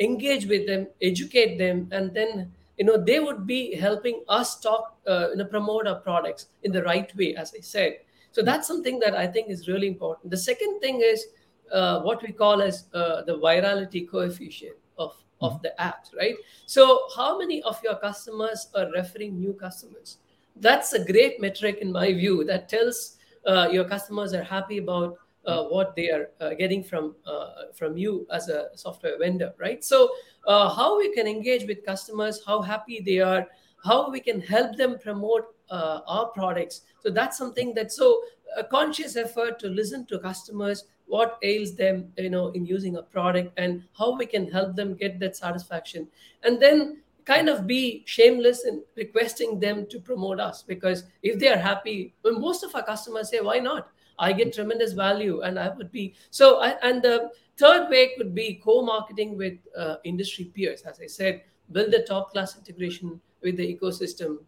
engage 0.00 0.46
with 0.46 0.66
them, 0.66 0.86
educate 1.02 1.58
them, 1.58 1.88
and 1.90 2.14
then 2.14 2.52
you 2.78 2.84
know 2.84 2.96
they 2.96 3.20
would 3.20 3.46
be 3.46 3.74
helping 3.74 4.22
us 4.28 4.60
talk, 4.60 4.96
uh, 5.06 5.28
you 5.30 5.36
know, 5.36 5.44
promote 5.44 5.86
our 5.86 6.00
products 6.00 6.46
in 6.62 6.72
the 6.72 6.82
right 6.82 7.14
way, 7.16 7.34
as 7.34 7.52
I 7.56 7.60
said. 7.60 7.98
So 8.32 8.42
that's 8.42 8.66
something 8.66 8.98
that 9.00 9.14
I 9.14 9.26
think 9.26 9.48
is 9.48 9.68
really 9.68 9.86
important. 9.86 10.30
The 10.30 10.36
second 10.36 10.80
thing 10.80 11.00
is 11.04 11.26
uh, 11.72 12.00
what 12.00 12.22
we 12.22 12.32
call 12.32 12.62
as 12.62 12.86
uh, 12.92 13.22
the 13.22 13.38
virality 13.38 14.08
coefficient 14.08 14.76
of 14.98 15.14
of 15.40 15.54
mm-hmm. 15.54 15.62
the 15.62 15.74
apps, 15.80 16.16
right? 16.16 16.36
So 16.66 17.02
how 17.16 17.38
many 17.38 17.62
of 17.62 17.80
your 17.82 17.96
customers 17.96 18.68
are 18.74 18.90
referring 18.92 19.38
new 19.38 19.52
customers? 19.52 20.18
That's 20.56 20.92
a 20.92 21.04
great 21.04 21.40
metric 21.40 21.78
in 21.80 21.90
my 21.92 22.12
view 22.12 22.44
that 22.44 22.68
tells 22.68 23.16
uh, 23.46 23.68
your 23.70 23.84
customers 23.84 24.32
are 24.32 24.42
happy 24.42 24.78
about 24.78 25.18
uh, 25.46 25.64
what 25.64 25.94
they 25.94 26.10
are 26.10 26.30
uh, 26.40 26.54
getting 26.54 26.82
from 26.82 27.14
uh, 27.26 27.64
from 27.74 27.96
you 27.96 28.26
as 28.32 28.48
a 28.48 28.68
software 28.74 29.18
vendor, 29.18 29.52
right? 29.58 29.84
So 29.84 30.08
uh, 30.46 30.74
how 30.74 30.98
we 30.98 31.12
can 31.14 31.26
engage 31.26 31.66
with 31.66 31.84
customers, 31.84 32.40
how 32.46 32.62
happy 32.62 33.00
they 33.04 33.18
are, 33.18 33.46
how 33.84 34.10
we 34.10 34.20
can 34.20 34.40
help 34.40 34.76
them 34.76 34.98
promote 34.98 35.54
uh, 35.70 36.00
our 36.06 36.26
products. 36.28 36.82
So 37.00 37.10
that's 37.10 37.36
something 37.36 37.74
that 37.74 37.92
so 37.92 38.22
a 38.56 38.64
conscious 38.64 39.16
effort 39.16 39.58
to 39.58 39.68
listen 39.68 40.06
to 40.06 40.18
customers, 40.18 40.84
what 41.06 41.38
ails 41.42 41.74
them, 41.74 42.12
you 42.16 42.30
know, 42.30 42.48
in 42.48 42.64
using 42.64 42.96
a 42.96 43.02
product, 43.02 43.52
and 43.58 43.82
how 43.98 44.16
we 44.16 44.26
can 44.26 44.50
help 44.50 44.76
them 44.76 44.94
get 44.94 45.18
that 45.20 45.36
satisfaction, 45.36 46.08
and 46.42 46.60
then 46.60 47.02
kind 47.24 47.48
of 47.48 47.66
be 47.66 48.02
shameless 48.06 48.64
in 48.64 48.82
requesting 48.96 49.58
them 49.58 49.86
to 49.86 49.98
promote 49.98 50.40
us 50.40 50.62
because 50.62 51.04
if 51.22 51.38
they 51.38 51.48
are 51.48 51.56
happy 51.56 52.14
well, 52.22 52.38
most 52.38 52.62
of 52.64 52.74
our 52.74 52.84
customers 52.84 53.30
say 53.30 53.40
why 53.40 53.58
not 53.58 53.88
I 54.18 54.32
get 54.32 54.52
tremendous 54.52 54.92
value, 54.92 55.42
and 55.42 55.58
I 55.58 55.68
would 55.70 55.90
be 55.90 56.14
so. 56.30 56.60
I, 56.60 56.76
and 56.82 57.02
the 57.02 57.30
third 57.56 57.88
way 57.90 58.12
could 58.16 58.34
be 58.34 58.60
co-marketing 58.64 59.36
with 59.36 59.54
uh, 59.76 59.96
industry 60.04 60.46
peers. 60.46 60.82
As 60.82 61.00
I 61.00 61.06
said, 61.06 61.42
build 61.72 61.92
a 61.94 62.02
top-class 62.02 62.56
integration 62.56 63.20
with 63.42 63.56
the 63.56 63.76
ecosystem. 63.76 64.38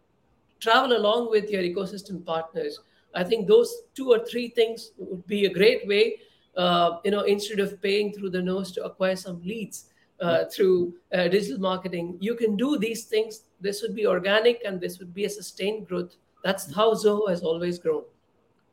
Travel 0.59 0.97
along 0.97 1.29
with 1.29 1.49
your 1.49 1.61
ecosystem 1.61 2.25
partners. 2.25 2.79
I 3.13 3.23
think 3.23 3.47
those 3.47 3.73
two 3.93 4.11
or 4.11 4.25
three 4.25 4.49
things 4.49 4.91
would 4.97 5.25
be 5.27 5.45
a 5.45 5.53
great 5.53 5.87
way. 5.87 6.19
Uh, 6.55 6.97
you 7.03 7.11
know, 7.11 7.21
instead 7.21 7.59
of 7.59 7.79
paying 7.81 8.11
through 8.13 8.31
the 8.31 8.41
nose 8.41 8.71
to 8.71 8.83
acquire 8.83 9.15
some 9.15 9.41
leads 9.43 9.85
uh, 10.19 10.45
through 10.45 10.93
uh, 11.13 11.27
digital 11.27 11.59
marketing, 11.59 12.17
you 12.19 12.35
can 12.35 12.55
do 12.55 12.77
these 12.77 13.05
things. 13.05 13.43
This 13.61 13.81
would 13.81 13.95
be 13.95 14.07
organic, 14.07 14.61
and 14.65 14.79
this 14.79 14.99
would 14.99 15.13
be 15.13 15.25
a 15.25 15.29
sustained 15.29 15.87
growth. 15.87 16.15
That's 16.43 16.73
how 16.73 16.93
Zoho 16.93 17.29
has 17.29 17.41
always 17.41 17.79
grown. 17.79 18.03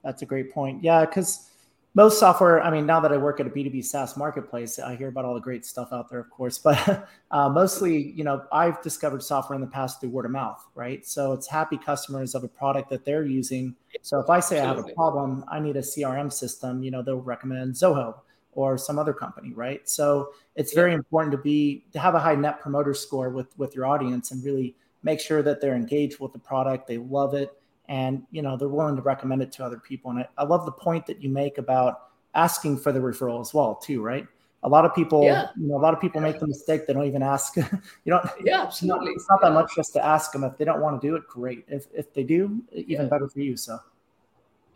That's 0.02 0.22
a 0.22 0.26
great 0.26 0.52
point. 0.52 0.82
Yeah, 0.82 1.04
because 1.04 1.48
most 1.94 2.18
software, 2.18 2.60
I 2.60 2.70
mean, 2.70 2.86
now 2.86 2.98
that 3.00 3.12
I 3.12 3.16
work 3.16 3.38
at 3.38 3.46
a 3.46 3.50
B2B 3.50 3.84
SaaS 3.84 4.16
marketplace, 4.16 4.78
I 4.80 4.96
hear 4.96 5.08
about 5.08 5.24
all 5.24 5.34
the 5.34 5.40
great 5.40 5.64
stuff 5.64 5.88
out 5.92 6.10
there, 6.10 6.18
of 6.18 6.28
course, 6.28 6.58
but 6.64 7.08
uh, 7.30 7.48
mostly, 7.48 8.12
you 8.12 8.24
know, 8.24 8.42
I've 8.52 8.82
discovered 8.82 9.22
software 9.22 9.54
in 9.54 9.60
the 9.60 9.70
past 9.70 10.00
through 10.00 10.10
word 10.10 10.24
of 10.24 10.32
mouth, 10.32 10.62
right? 10.74 11.06
So 11.06 11.32
it's 11.32 11.46
happy 11.46 11.78
customers 11.78 12.34
of 12.34 12.42
a 12.42 12.48
product 12.48 12.90
that 12.90 13.04
they're 13.04 13.24
using. 13.24 13.76
So 14.02 14.18
if 14.18 14.28
I 14.28 14.40
say 14.40 14.58
Absolutely. 14.58 14.82
I 14.82 14.86
have 14.86 14.90
a 14.90 14.94
problem, 14.94 15.44
I 15.50 15.60
need 15.60 15.76
a 15.76 15.82
CRM 15.82 16.32
system, 16.32 16.82
you 16.82 16.90
know, 16.90 17.00
they'll 17.00 17.20
recommend 17.20 17.74
Zoho 17.74 18.16
or 18.54 18.78
some 18.78 18.98
other 18.98 19.12
company, 19.12 19.52
right? 19.52 19.88
So 19.88 20.30
it's 20.56 20.72
very 20.72 20.94
important 20.94 21.32
to 21.32 21.38
be 21.38 21.84
to 21.92 21.98
have 21.98 22.14
a 22.14 22.20
high 22.20 22.34
net 22.34 22.60
promoter 22.60 22.94
score 22.94 23.30
with 23.30 23.56
with 23.58 23.74
your 23.74 23.86
audience 23.86 24.30
and 24.30 24.44
really 24.44 24.74
make 25.04 25.20
sure 25.20 25.42
that 25.42 25.60
they're 25.60 25.76
engaged 25.76 26.18
with 26.18 26.32
the 26.32 26.38
product, 26.38 26.88
they 26.88 26.98
love 26.98 27.34
it, 27.34 27.52
and 27.88 28.22
you 28.30 28.42
know 28.42 28.56
they're 28.56 28.68
willing 28.68 28.96
to 28.96 29.02
recommend 29.02 29.42
it 29.42 29.52
to 29.52 29.64
other 29.64 29.78
people. 29.78 30.10
And 30.10 30.20
I, 30.20 30.28
I, 30.38 30.44
love 30.44 30.64
the 30.64 30.72
point 30.72 31.06
that 31.06 31.22
you 31.22 31.28
make 31.28 31.58
about 31.58 32.08
asking 32.34 32.78
for 32.78 32.90
the 32.90 32.98
referral 32.98 33.40
as 33.40 33.54
well 33.54 33.76
too 33.76 34.02
right? 34.02 34.26
A 34.62 34.68
lot 34.68 34.86
of 34.86 34.94
people 34.94 35.24
yeah. 35.24 35.48
you 35.56 35.68
know 35.68 35.76
a 35.76 35.82
lot 35.82 35.92
of 35.92 36.00
people 36.00 36.20
make 36.20 36.40
the 36.40 36.46
mistake 36.46 36.86
they 36.86 36.94
don't 36.94 37.04
even 37.04 37.22
ask. 37.22 37.54
You 38.04 38.12
don't 38.12 38.26
yeah 38.42 38.62
absolutely. 38.62 39.12
it's 39.12 39.26
not, 39.30 39.42
that 39.42 39.52
much 39.52 39.70
just 39.76 39.92
to 39.92 40.04
ask 40.04 40.32
them. 40.32 40.42
If 40.42 40.56
they 40.56 40.64
don't 40.64 40.80
want 40.80 41.00
to 41.00 41.06
do 41.06 41.14
it 41.16 41.28
great. 41.28 41.64
If, 41.68 41.86
if 41.92 42.12
they 42.14 42.24
do 42.24 42.62
even 42.72 43.08
better 43.08 43.28
for 43.28 43.40
you 43.40 43.56
so. 43.56 43.78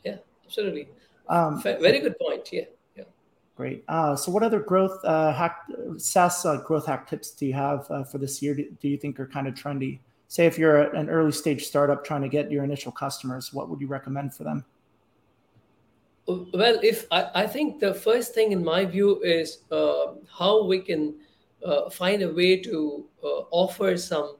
Yeah 0.04 0.16
absolutely. 0.44 0.88
Um, 1.28 1.60
very 1.62 2.00
good 2.00 2.18
point 2.18 2.48
yeah 2.52 2.64
great. 3.58 3.82
Uh, 3.88 4.14
so 4.14 4.30
what 4.30 4.44
other 4.44 4.60
growth 4.60 5.04
uh, 5.04 5.32
hack 5.32 5.66
SaaS 5.96 6.46
uh, 6.46 6.58
growth 6.58 6.86
hack 6.86 7.10
tips 7.10 7.32
do 7.32 7.44
you 7.44 7.52
have 7.54 7.90
uh, 7.90 8.04
for 8.04 8.18
this 8.18 8.40
year? 8.40 8.54
Do, 8.54 8.70
do 8.80 8.88
you 8.88 8.96
think 8.96 9.18
are 9.18 9.26
kind 9.26 9.48
of 9.48 9.54
trendy? 9.54 9.98
Say 10.28 10.46
if 10.46 10.56
you're 10.56 10.94
an 10.94 11.10
early 11.10 11.32
stage 11.32 11.66
startup 11.66 12.04
trying 12.04 12.22
to 12.22 12.28
get 12.28 12.52
your 12.52 12.62
initial 12.62 12.92
customers 12.92 13.52
what 13.52 13.68
would 13.68 13.80
you 13.80 13.88
recommend 13.88 14.32
for 14.32 14.44
them? 14.44 14.64
Well 16.26 16.78
if 16.82 17.06
i, 17.10 17.30
I 17.42 17.46
think 17.46 17.80
the 17.80 17.94
first 17.94 18.32
thing 18.32 18.52
in 18.52 18.62
my 18.62 18.84
view 18.84 19.20
is 19.22 19.62
uh, 19.72 20.12
how 20.38 20.64
we 20.64 20.78
can 20.80 21.14
uh, 21.64 21.90
find 21.90 22.22
a 22.22 22.32
way 22.32 22.60
to 22.60 23.04
uh, 23.24 23.42
offer 23.50 23.96
some 23.96 24.36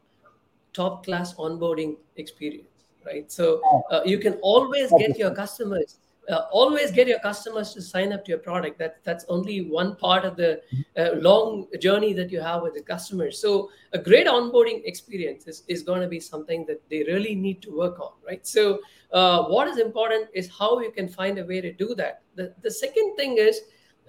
top 0.73 1.05
class 1.05 1.35
onboarding 1.35 1.97
experience 2.17 2.69
right? 3.07 3.33
So 3.33 3.63
you 4.05 4.19
can 4.19 4.35
always 4.43 4.93
get 4.99 5.19
your 5.19 5.35
customers 5.35 5.99
uh, 6.29 6.47
always 6.53 6.91
get 6.91 7.09
your 7.09 7.19
customers 7.21 7.73
to 7.75 7.83
sign 7.83 8.13
up 8.13 8.25
to 8.25 8.31
your 8.31 8.39
product. 8.39 8.79
That 8.79 8.99
that's 9.05 9.25
only 9.29 9.63
one 9.63 9.97
part 9.97 10.25
of 10.25 10.37
the 10.37 10.61
uh, 10.97 11.11
long 11.17 11.67
journey 11.81 12.13
that 12.15 12.31
you 12.31 12.41
have 12.41 12.63
with 12.63 12.75
the 12.75 12.83
customers. 12.83 13.41
So 13.41 13.71
a 13.93 13.99
great 13.99 14.27
onboarding 14.27 14.83
experience 14.85 15.47
is, 15.47 15.63
is 15.69 15.83
going 15.83 16.03
to 16.03 16.09
be 16.09 16.21
something 16.21 16.67
that 16.67 16.83
they 16.91 17.05
really 17.05 17.35
need 17.35 17.63
to 17.63 17.77
work 17.77 17.99
on, 18.01 18.13
right? 18.27 18.47
So 18.47 18.81
uh, 19.13 19.45
what 19.45 19.69
is 19.69 19.79
important 19.79 20.29
is 20.35 20.51
how 20.59 20.81
you 20.81 20.91
can 20.91 21.09
find 21.09 21.39
a 21.39 21.45
way 21.45 21.61
to 21.61 21.73
do 21.73 21.95
that. 21.95 22.23
The 22.35 22.55
the 22.63 22.71
second 22.71 23.17
thing 23.17 23.39
is. 23.39 23.61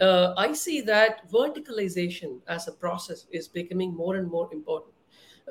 Uh, 0.01 0.33
I 0.37 0.53
see 0.53 0.79
that 0.79 1.29
verticalization 1.29 2.39
as 2.47 2.69
a 2.69 2.71
process 2.71 3.25
is 3.31 3.49
becoming 3.49 3.93
more 3.93 4.15
and 4.15 4.31
more 4.31 4.47
important. 4.53 4.93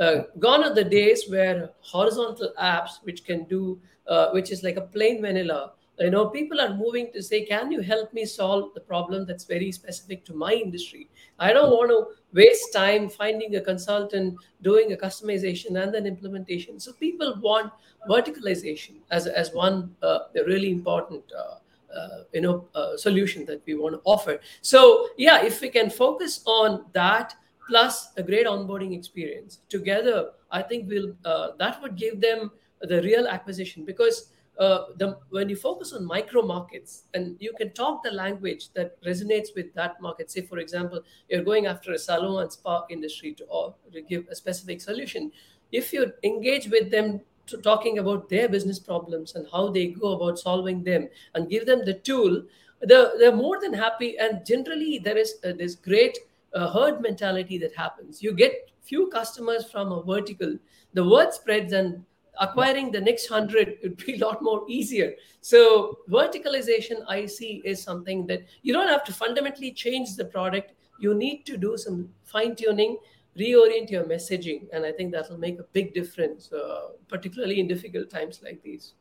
Uh, 0.01 0.23
gone 0.39 0.63
are 0.63 0.75
the 0.75 0.85
days 0.85 1.25
where 1.29 1.71
horizontal 1.81 2.53
apps, 2.59 3.03
which 3.03 3.25
can 3.25 3.45
do, 3.45 3.81
uh, 4.07 4.31
which 4.31 4.51
is 4.51 4.63
like 4.63 4.77
a 4.77 4.81
plain 4.81 5.21
vanilla, 5.21 5.73
you 6.01 6.11
know 6.11 6.27
people 6.29 6.61
are 6.61 6.75
moving 6.75 7.11
to 7.13 7.23
say 7.23 7.45
can 7.45 7.73
you 7.73 7.81
help 7.81 8.13
me 8.13 8.25
solve 8.25 8.73
the 8.75 8.81
problem 8.81 9.27
that's 9.27 9.45
very 9.45 9.73
specific 9.73 10.25
to 10.27 10.35
my 10.35 10.53
industry? 10.53 11.09
I 11.39 11.53
don't 11.53 11.71
want 11.71 11.91
to 11.91 12.07
waste 12.33 12.73
time 12.73 13.09
finding 13.09 13.57
a 13.57 13.61
consultant 13.61 14.37
doing 14.63 14.93
a 14.93 14.97
customization 14.97 15.83
and 15.83 15.95
then 15.95 16.07
implementation. 16.07 16.79
So 16.81 16.93
people 16.93 17.39
want 17.41 17.73
verticalization 18.09 18.97
as, 19.11 19.27
as 19.27 19.53
one 19.53 19.95
uh, 20.03 20.21
really 20.47 20.71
important 20.71 21.25
uh, 21.37 21.97
uh, 21.97 22.23
you 22.33 22.43
know 22.43 22.67
uh, 22.75 22.97
solution 22.97 23.45
that 23.47 23.63
we 23.67 23.75
want 23.75 23.95
to 23.95 24.01
offer. 24.05 24.39
So 24.63 25.09
yeah 25.17 25.45
if 25.45 25.61
we 25.61 25.69
can 25.69 25.91
focus 25.91 26.43
on 26.47 26.85
that 26.93 27.35
plus 27.69 28.13
a 28.17 28.23
great 28.23 28.47
onboarding 28.47 28.97
experience 28.97 29.59
together 29.69 30.31
i 30.51 30.63
think 30.63 30.89
we'll 30.89 31.13
uh, 31.25 31.49
that 31.59 31.81
would 31.83 31.97
give 31.97 32.21
them 32.21 32.51
the 32.83 33.03
real 33.03 33.29
acquisition 33.29 33.85
because 33.85 34.31
uh, 34.59 34.87
the, 34.97 35.17
when 35.31 35.49
you 35.49 35.57
focus 35.57 35.93
on 35.93 36.05
micro 36.05 36.43
markets 36.43 37.05
and 37.15 37.37
you 37.39 37.53
can 37.57 37.71
talk 37.73 38.03
the 38.03 38.11
language 38.11 38.73
that 38.73 39.03
resonates 39.05 39.49
with 39.55 39.73
that 39.75 40.01
market. 40.01 40.31
Say 40.31 40.43
for 40.43 40.59
example 40.59 41.01
you're 41.29 41.45
going 41.45 41.67
after 41.67 41.93
a 41.93 41.99
salon 41.99 42.43
and 42.43 42.53
spa 42.53 42.85
industry 42.91 43.35
to, 43.35 43.45
or 43.45 43.75
to 43.93 44.03
give 44.03 44.27
a 44.29 44.35
specific 44.35 44.81
solution. 44.81 45.31
If 45.71 45.93
you 45.93 46.13
engage 46.25 46.69
with 46.69 46.91
them 46.91 47.21
to 47.47 47.59
talking 47.59 47.99
about 47.99 48.29
their 48.29 48.49
business 48.49 48.79
problems 48.79 49.35
and 49.35 49.47
how 49.51 49.69
they 49.71 49.89
go 49.89 50.13
about 50.13 50.39
solving 50.39 50.83
them 50.83 51.09
and 51.35 51.49
give 51.49 51.65
them 51.65 51.85
the 51.85 51.95
tool 51.95 52.43
they're, 52.81 53.11
they're 53.19 53.35
more 53.35 53.61
than 53.61 53.73
happy. 53.73 54.19
And 54.19 54.45
generally 54.45 54.99
there 54.99 55.17
is 55.17 55.35
uh, 55.45 55.53
this 55.53 55.75
great 55.75 56.19
uh, 56.55 56.71
herd 56.73 57.01
mentality 57.01 57.59
that 57.59 57.75
happens. 57.75 58.23
You 58.23 58.33
get 58.33 58.71
few 58.83 59.09
customers 59.09 59.71
from 59.71 59.93
a 59.93 60.03
vertical. 60.03 60.57
The 60.95 61.09
word 61.09 61.33
spreads 61.33 61.73
and 61.73 62.05
acquiring 62.41 62.91
the 62.91 63.01
next 63.01 63.31
100 63.31 63.79
would 63.83 63.97
be 63.97 64.15
a 64.15 64.19
lot 64.19 64.43
more 64.43 64.65
easier. 64.69 65.15
So 65.41 65.99
verticalization 66.09 67.05
i 67.09 67.27
see 67.27 67.63
is 67.65 67.83
something 67.83 68.27
that 68.27 68.43
you 68.63 68.73
don't 68.73 68.89
have 68.89 69.05
to 69.05 69.13
fundamentally 69.13 69.73
change 69.73 70.17
the 70.17 70.25
product. 70.25 70.73
You 71.01 71.15
need 71.15 71.45
to 71.47 71.57
do 71.57 71.77
some 71.77 72.09
fine 72.25 72.57
tuning 72.57 72.99
reorient 73.39 73.89
your 73.89 74.05
messaging 74.05 74.67
and 74.73 74.85
i 74.85 74.91
think 74.91 75.13
that 75.13 75.31
will 75.31 75.39
make 75.39 75.61
a 75.61 75.67
big 75.73 75.95
difference 75.95 76.53
uh, 76.53 76.89
particularly 77.09 77.61
in 77.61 77.69
difficult 77.69 78.11
times 78.11 78.41
like 78.43 78.61
these. 78.63 78.95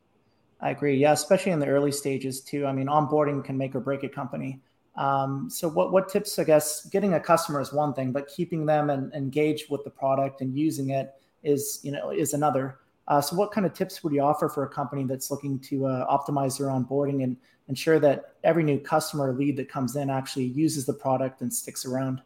I 0.62 0.72
agree. 0.72 0.98
Yeah 0.98 1.14
especially 1.14 1.52
in 1.52 1.60
the 1.60 1.68
early 1.68 1.92
stages 1.92 2.42
too. 2.42 2.66
I 2.66 2.72
mean 2.72 2.88
onboarding 2.88 3.44
can 3.44 3.58
make 3.58 3.76
or 3.76 3.80
break 3.80 4.04
a 4.04 4.10
company. 4.10 4.60
Um, 4.96 5.48
so 5.52 5.68
what, 5.68 5.92
what 5.92 6.10
tips 6.10 6.40
i 6.40 6.44
guess 6.44 6.86
getting 6.88 7.14
a 7.14 7.20
customer 7.20 7.62
is 7.62 7.72
one 7.72 7.94
thing 7.94 8.12
but 8.12 8.28
keeping 8.28 8.66
them 8.66 8.90
and 8.90 9.14
engaged 9.14 9.70
with 9.70 9.84
the 9.84 9.92
product 9.92 10.42
and 10.42 10.58
using 10.58 10.90
it 10.90 11.14
is 11.44 11.80
you 11.84 11.92
know 11.92 12.10
is 12.10 12.34
another 12.34 12.80
uh, 13.08 13.22
so, 13.22 13.36
what 13.36 13.52
kind 13.52 13.66
of 13.66 13.74
tips 13.74 14.04
would 14.04 14.14
you 14.14 14.22
offer 14.22 14.50
for 14.50 14.64
a 14.64 14.70
company 14.70 15.04
that's 15.04 15.32
looking 15.32 15.60
to 15.60 15.86
uh, 15.86 16.18
optimize 16.18 16.58
their 16.58 16.68
onboarding 16.68 17.24
and 17.24 17.38
ensure 17.68 18.00
that 18.00 18.36
every 18.44 18.64
new 18.64 18.80
customer 18.80 19.34
lead 19.34 19.58
that 19.58 19.70
comes 19.70 19.96
in 19.96 20.10
actually 20.10 20.46
uses 20.46 20.86
the 20.86 20.94
product 20.94 21.42
and 21.42 21.54
sticks 21.54 21.86
around? 21.86 22.22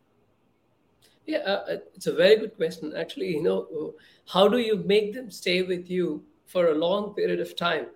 Yeah, 1.25 1.39
uh, 1.39 1.63
uh 1.69 1.77
it's 1.95 2.07
a 2.07 2.13
very 2.13 2.37
good 2.37 2.55
question. 2.55 2.93
Actually, 2.95 3.35
you 3.35 3.43
know, 3.43 3.93
how 4.27 4.47
do 4.47 4.57
you 4.57 4.77
make 4.77 5.13
them 5.13 5.29
stay 5.29 5.61
with 5.61 5.89
you 5.89 6.23
for 6.45 6.67
a 6.67 6.73
long 6.73 7.13
period 7.13 7.39
of 7.39 7.55
time? 7.55 7.87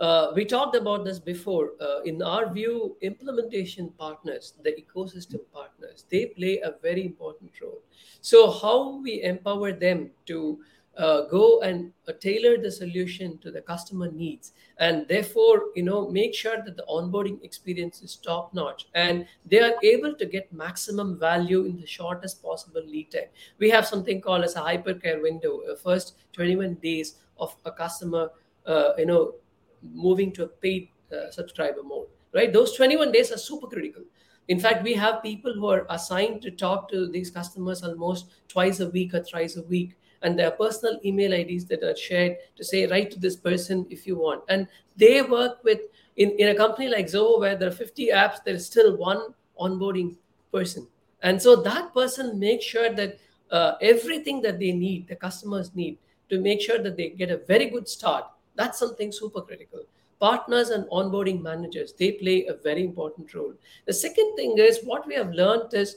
uh, 0.00 0.32
we 0.34 0.44
talked 0.46 0.74
about 0.74 1.04
this 1.04 1.18
before. 1.18 1.72
Uh, 1.80 2.00
in 2.02 2.22
our 2.22 2.50
view, 2.52 2.96
implementation 3.02 3.90
partners, 3.98 4.54
the 4.64 4.72
ecosystem 4.72 5.40
partners, 5.52 6.06
they 6.10 6.26
play 6.26 6.58
a 6.60 6.74
very 6.82 7.04
important 7.04 7.52
role. 7.62 7.82
So, 8.22 8.50
how 8.50 8.96
we 9.02 9.22
empower 9.22 9.72
them 9.72 10.10
to 10.26 10.58
uh, 11.00 11.22
go 11.22 11.60
and 11.62 11.92
uh, 12.06 12.12
tailor 12.20 12.58
the 12.58 12.70
solution 12.70 13.38
to 13.38 13.50
the 13.50 13.60
customer 13.62 14.10
needs. 14.10 14.52
And 14.78 15.08
therefore 15.08 15.64
you 15.74 15.82
know 15.82 16.10
make 16.10 16.34
sure 16.34 16.62
that 16.64 16.76
the 16.76 16.84
onboarding 16.88 17.42
experience 17.42 18.02
is 18.02 18.16
top 18.16 18.52
notch. 18.52 18.86
And 18.94 19.26
they 19.46 19.60
are 19.60 19.74
able 19.82 20.14
to 20.14 20.26
get 20.26 20.52
maximum 20.52 21.18
value 21.18 21.64
in 21.64 21.80
the 21.80 21.86
shortest 21.86 22.42
possible 22.42 22.84
lead 22.86 23.10
time. 23.10 23.30
We 23.58 23.70
have 23.70 23.86
something 23.86 24.20
called 24.20 24.44
as 24.44 24.56
a 24.56 24.60
hypercare 24.60 25.22
window 25.22 25.60
uh, 25.70 25.76
first 25.76 26.16
21 26.32 26.74
days 26.74 27.16
of 27.38 27.56
a 27.64 27.72
customer 27.72 28.28
uh, 28.66 28.90
you 28.98 29.06
know 29.06 29.34
moving 29.82 30.32
to 30.32 30.44
a 30.44 30.48
paid 30.48 30.88
uh, 31.12 31.30
subscriber 31.30 31.82
mode 31.82 32.08
right? 32.34 32.52
Those 32.52 32.76
21 32.76 33.12
days 33.12 33.32
are 33.32 33.38
super 33.38 33.66
critical. 33.66 34.02
In 34.48 34.60
fact 34.60 34.84
we 34.84 34.94
have 34.94 35.22
people 35.22 35.54
who 35.54 35.66
are 35.68 35.86
assigned 35.88 36.42
to 36.42 36.50
talk 36.50 36.90
to 36.90 37.08
these 37.08 37.30
customers 37.30 37.82
almost 37.82 38.30
twice 38.48 38.80
a 38.80 38.90
week 38.90 39.14
or 39.14 39.22
thrice 39.22 39.56
a 39.56 39.62
week 39.62 39.96
and 40.22 40.38
their 40.38 40.50
personal 40.50 40.98
email 41.04 41.32
IDs 41.32 41.64
that 41.66 41.82
are 41.82 41.96
shared 41.96 42.36
to 42.56 42.64
say, 42.64 42.86
write 42.86 43.10
to 43.12 43.18
this 43.18 43.36
person 43.36 43.86
if 43.90 44.06
you 44.06 44.16
want. 44.16 44.44
And 44.48 44.66
they 44.96 45.22
work 45.22 45.64
with, 45.64 45.80
in, 46.16 46.30
in 46.38 46.48
a 46.48 46.54
company 46.54 46.88
like 46.88 47.06
Zoho, 47.06 47.40
where 47.40 47.56
there 47.56 47.68
are 47.68 47.72
50 47.72 48.08
apps, 48.08 48.44
there 48.44 48.54
is 48.54 48.66
still 48.66 48.96
one 48.96 49.34
onboarding 49.58 50.16
person. 50.52 50.86
And 51.22 51.40
so 51.40 51.56
that 51.56 51.92
person 51.94 52.38
makes 52.38 52.64
sure 52.64 52.90
that 52.94 53.18
uh, 53.50 53.72
everything 53.80 54.40
that 54.42 54.58
they 54.58 54.72
need, 54.72 55.08
the 55.08 55.16
customers 55.16 55.74
need, 55.74 55.98
to 56.28 56.40
make 56.40 56.60
sure 56.60 56.78
that 56.78 56.96
they 56.96 57.10
get 57.10 57.30
a 57.30 57.38
very 57.38 57.68
good 57.68 57.88
start, 57.88 58.24
that's 58.54 58.78
something 58.78 59.10
super 59.10 59.40
critical. 59.40 59.80
Partners 60.20 60.68
and 60.68 60.84
onboarding 60.90 61.42
managers, 61.42 61.92
they 61.94 62.12
play 62.12 62.46
a 62.46 62.54
very 62.54 62.84
important 62.84 63.32
role. 63.34 63.54
The 63.86 63.92
second 63.92 64.36
thing 64.36 64.56
is 64.58 64.80
what 64.84 65.06
we 65.06 65.14
have 65.14 65.32
learned 65.32 65.72
is 65.72 65.96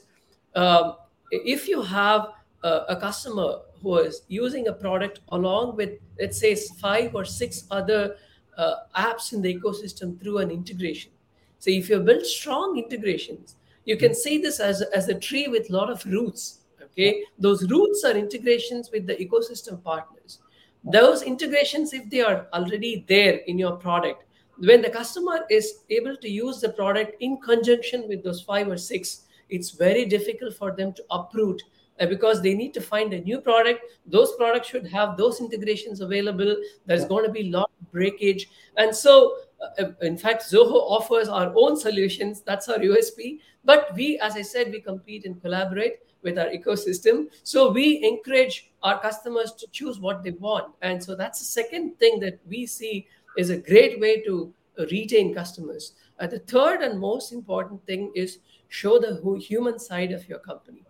um, 0.54 0.96
if 1.30 1.68
you 1.68 1.82
have 1.82 2.28
a, 2.62 2.68
a 2.88 2.96
customer 2.96 3.60
who 3.84 3.98
is 3.98 4.22
using 4.28 4.66
a 4.68 4.72
product 4.72 5.20
along 5.28 5.76
with, 5.76 5.90
let's 6.18 6.40
say, 6.40 6.56
five 6.80 7.14
or 7.14 7.24
six 7.24 7.64
other 7.70 8.16
uh, 8.56 8.74
apps 8.96 9.32
in 9.32 9.42
the 9.42 9.54
ecosystem 9.54 10.18
through 10.20 10.38
an 10.38 10.50
integration. 10.50 11.12
So 11.58 11.70
if 11.70 11.88
you 11.90 12.00
build 12.00 12.24
strong 12.24 12.78
integrations, 12.78 13.56
you 13.84 13.96
can 13.96 14.14
see 14.14 14.38
this 14.38 14.58
as, 14.58 14.82
as 14.82 15.08
a 15.08 15.18
tree 15.18 15.48
with 15.48 15.70
a 15.70 15.72
lot 15.72 15.90
of 15.90 16.04
roots. 16.06 16.60
Okay, 16.82 17.24
those 17.38 17.68
roots 17.70 18.04
are 18.04 18.16
integrations 18.16 18.90
with 18.92 19.06
the 19.06 19.16
ecosystem 19.16 19.82
partners. 19.82 20.38
Those 20.84 21.22
integrations, 21.22 21.92
if 21.92 22.08
they 22.08 22.20
are 22.20 22.46
already 22.52 23.04
there 23.08 23.36
in 23.46 23.58
your 23.58 23.76
product, 23.76 24.24
when 24.58 24.80
the 24.80 24.90
customer 24.90 25.40
is 25.50 25.80
able 25.90 26.16
to 26.16 26.28
use 26.28 26.60
the 26.60 26.68
product 26.68 27.16
in 27.20 27.38
conjunction 27.40 28.06
with 28.08 28.22
those 28.22 28.42
five 28.42 28.68
or 28.68 28.76
six, 28.76 29.22
it's 29.50 29.70
very 29.70 30.04
difficult 30.04 30.54
for 30.54 30.70
them 30.72 30.92
to 30.92 31.04
uproot 31.10 31.62
because 31.98 32.42
they 32.42 32.54
need 32.54 32.74
to 32.74 32.80
find 32.80 33.12
a 33.12 33.20
new 33.20 33.40
product. 33.40 33.84
Those 34.06 34.34
products 34.36 34.68
should 34.68 34.86
have 34.88 35.16
those 35.16 35.40
integrations 35.40 36.00
available. 36.00 36.56
There's 36.86 37.04
going 37.04 37.24
to 37.24 37.30
be 37.30 37.48
a 37.48 37.50
lot 37.50 37.70
of 37.80 37.92
breakage. 37.92 38.48
And 38.76 38.94
so, 38.94 39.36
uh, 39.78 39.92
in 40.02 40.18
fact, 40.18 40.42
Zoho 40.42 40.74
offers 40.74 41.28
our 41.28 41.52
own 41.56 41.76
solutions. 41.76 42.42
That's 42.42 42.68
our 42.68 42.78
USP. 42.78 43.40
But 43.64 43.94
we, 43.94 44.18
as 44.18 44.34
I 44.34 44.42
said, 44.42 44.70
we 44.72 44.80
compete 44.80 45.24
and 45.24 45.40
collaborate 45.40 46.00
with 46.22 46.38
our 46.38 46.48
ecosystem. 46.48 47.26
So 47.42 47.70
we 47.70 48.02
encourage 48.02 48.72
our 48.82 49.00
customers 49.00 49.52
to 49.52 49.66
choose 49.70 50.00
what 50.00 50.24
they 50.24 50.32
want. 50.32 50.74
And 50.82 51.02
so 51.02 51.14
that's 51.14 51.38
the 51.38 51.44
second 51.44 51.98
thing 51.98 52.18
that 52.20 52.40
we 52.46 52.66
see 52.66 53.06
is 53.36 53.50
a 53.50 53.56
great 53.56 54.00
way 54.00 54.22
to 54.22 54.52
retain 54.90 55.34
customers. 55.34 55.92
Uh, 56.18 56.26
the 56.26 56.38
third 56.40 56.82
and 56.82 56.98
most 56.98 57.32
important 57.32 57.84
thing 57.86 58.10
is 58.14 58.38
show 58.68 58.98
the 58.98 59.20
human 59.38 59.78
side 59.78 60.12
of 60.12 60.28
your 60.28 60.38
company 60.38 60.84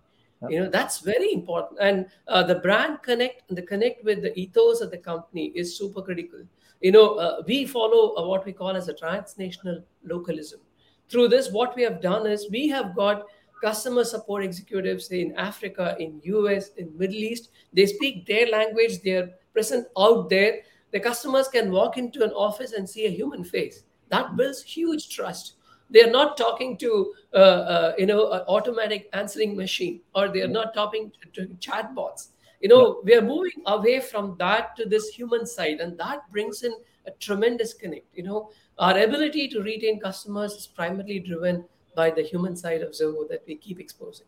you 0.49 0.61
know 0.61 0.69
that's 0.69 1.01
very 1.01 1.33
important. 1.33 1.81
And 1.81 2.07
uh, 2.29 2.43
the 2.43 2.57
brand 2.57 3.03
connect 3.03 3.55
the 3.55 3.63
connect 3.63 4.05
with 4.05 4.23
the 4.23 4.39
ethos 4.39 4.81
of 4.81 4.91
the 4.91 4.99
company 4.99 5.47
is 5.55 5.77
super 5.77 6.03
critical. 6.03 6.41
You 6.81 6.93
know 6.93 7.15
uh, 7.15 7.43
we 7.47 7.67
follow 7.67 8.15
uh, 8.17 8.27
what 8.27 8.45
we 8.45 8.53
call 8.53 8.77
as 8.77 8.89
a 8.89 8.95
transnational 8.95 9.83
localism. 10.05 10.61
Through 11.09 11.29
this 11.29 11.51
what 11.51 11.77
we 11.77 11.83
have 11.83 12.01
done 12.01 12.27
is 12.27 12.49
we 12.51 12.69
have 12.69 12.95
got 12.95 13.25
customer 13.63 14.05
support 14.05 14.45
executives 14.45 15.09
in 15.09 15.35
africa 15.37 15.97
in 15.99 16.21
us 16.25 16.69
in 16.77 16.97
middle 16.99 17.17
east. 17.17 17.51
They 17.73 17.87
speak 17.87 18.27
their 18.27 18.47
language 18.49 19.03
they're 19.03 19.31
present 19.53 19.87
out 19.99 20.29
there. 20.29 20.61
The 20.93 21.01
customers 21.01 21.49
can 21.49 21.73
walk 21.73 21.97
into 21.97 22.23
an 22.23 22.31
office 22.31 22.73
and 22.73 22.89
see 22.89 23.07
a 23.07 23.11
human 23.11 23.43
face. 23.43 23.85
That 24.11 24.37
builds 24.37 24.63
huge 24.63 25.09
trust 25.09 25.55
they're 25.95 26.11
not 26.11 26.37
talking 26.37 26.77
to 26.79 27.15
uh, 27.33 27.37
uh, 27.75 27.93
you 27.97 28.07
know 28.07 28.33
an 28.33 28.43
automatic 28.49 29.09
answering 29.13 29.57
machine 29.57 30.01
or 30.15 30.29
they're 30.29 30.49
not 30.49 30.75
talking 30.75 31.11
to, 31.33 31.47
to 31.47 31.55
chatbots. 31.67 32.29
You 32.61 32.69
know 32.69 33.01
we 33.05 33.15
are 33.15 33.23
moving 33.23 33.63
away 33.67 34.01
from 34.01 34.37
that 34.39 34.77
to 34.77 34.85
this 34.85 35.09
human 35.09 35.47
side 35.47 35.81
and 35.81 35.97
that 35.99 36.31
brings 36.33 36.65
in 36.65 36.75
a 37.07 37.13
tremendous 37.13 37.73
connect. 37.73 38.07
You 38.15 38.25
know 38.25 38.51
our 38.79 38.99
ability 38.99 39.49
to 39.49 39.63
retain 39.63 40.01
customers 40.01 40.53
is 40.53 40.67
primarily 40.67 41.21
driven 41.21 41.65
by 41.95 42.11
the 42.11 42.23
human 42.23 42.57
side 42.57 42.83
of 42.83 42.91
zoho 42.91 43.29
that 43.29 43.45
we 43.47 43.55
keep 43.55 43.79
exposing 43.79 44.27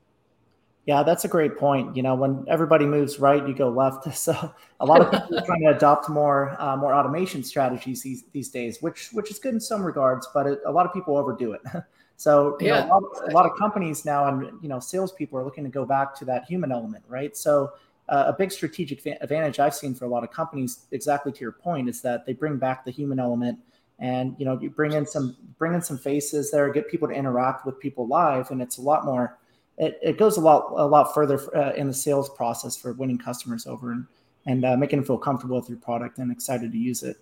yeah, 0.86 1.02
that's 1.02 1.24
a 1.24 1.28
great 1.28 1.58
point. 1.58 1.96
You 1.96 2.04
know, 2.04 2.14
when 2.14 2.44
everybody 2.46 2.86
moves 2.86 3.18
right, 3.18 3.46
you 3.46 3.54
go 3.54 3.68
left. 3.68 4.06
So 4.16 4.54
a 4.80 4.86
lot 4.86 5.00
of 5.00 5.10
people 5.10 5.38
are 5.38 5.44
trying 5.44 5.62
to 5.62 5.76
adopt 5.76 6.08
more 6.08 6.56
uh, 6.60 6.76
more 6.76 6.94
automation 6.94 7.42
strategies 7.42 8.02
these, 8.02 8.24
these 8.32 8.48
days, 8.48 8.80
which 8.80 9.10
which 9.12 9.30
is 9.30 9.38
good 9.38 9.52
in 9.52 9.60
some 9.60 9.82
regards, 9.82 10.28
but 10.32 10.46
it, 10.46 10.60
a 10.64 10.70
lot 10.70 10.86
of 10.86 10.92
people 10.92 11.16
overdo 11.16 11.52
it. 11.52 11.60
so 12.16 12.56
yeah, 12.60 12.86
know, 12.86 12.86
a, 12.86 12.88
lot 12.88 13.02
of, 13.02 13.28
a, 13.28 13.32
lot 13.32 13.46
of, 13.46 13.58
companies 13.58 14.04
now 14.04 14.26
and 14.28 14.62
you 14.62 14.68
know 14.68 14.78
salespeople 14.78 15.38
are 15.38 15.44
looking 15.44 15.64
to 15.64 15.70
go 15.70 15.84
back 15.84 16.14
to 16.16 16.24
that 16.24 16.44
human 16.44 16.70
element, 16.70 17.04
right? 17.08 17.36
So 17.36 17.72
uh, 18.08 18.24
a 18.28 18.32
big 18.32 18.52
strategic 18.52 19.04
advantage 19.20 19.58
I've 19.58 19.74
seen 19.74 19.92
for 19.92 20.04
a 20.04 20.08
lot 20.08 20.22
of 20.22 20.30
companies, 20.30 20.86
exactly 20.92 21.32
to 21.32 21.40
your 21.40 21.52
point, 21.52 21.88
is 21.88 22.00
that 22.02 22.26
they 22.26 22.32
bring 22.32 22.58
back 22.58 22.84
the 22.84 22.92
human 22.92 23.18
element 23.18 23.58
and 23.98 24.36
you 24.38 24.44
know 24.44 24.58
you 24.60 24.70
bring 24.70 24.92
in 24.92 25.04
some 25.04 25.36
bring 25.58 25.74
in 25.74 25.82
some 25.82 25.98
faces 25.98 26.52
there, 26.52 26.72
get 26.72 26.88
people 26.88 27.08
to 27.08 27.14
interact 27.14 27.66
with 27.66 27.80
people 27.80 28.06
live, 28.06 28.52
and 28.52 28.62
it's 28.62 28.78
a 28.78 28.82
lot 28.82 29.04
more 29.04 29.38
it, 29.78 29.98
it 30.02 30.18
goes 30.18 30.36
a 30.36 30.40
lot 30.40 30.72
a 30.76 30.86
lot 30.86 31.12
further 31.14 31.54
uh, 31.56 31.72
in 31.74 31.86
the 31.86 31.94
sales 31.94 32.30
process 32.30 32.76
for 32.76 32.92
winning 32.94 33.18
customers 33.18 33.66
over 33.66 33.92
and 33.92 34.06
and 34.46 34.64
uh, 34.64 34.76
making 34.76 35.00
them 35.00 35.06
feel 35.06 35.18
comfortable 35.18 35.56
with 35.56 35.68
your 35.68 35.78
product 35.78 36.18
and 36.18 36.30
excited 36.30 36.72
to 36.72 36.78
use 36.78 37.02
it. 37.02 37.16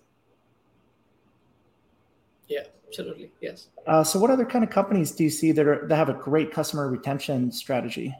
Yeah, 2.47 2.63
absolutely. 2.87 3.31
Yes. 3.41 3.67
Uh, 3.87 4.03
so, 4.03 4.19
what 4.19 4.29
other 4.29 4.45
kind 4.45 4.63
of 4.63 4.69
companies 4.69 5.11
do 5.11 5.23
you 5.23 5.29
see 5.29 5.51
that 5.51 5.67
are 5.67 5.87
that 5.87 5.95
have 5.95 6.09
a 6.09 6.13
great 6.13 6.51
customer 6.51 6.87
retention 6.87 7.51
strategy? 7.51 8.15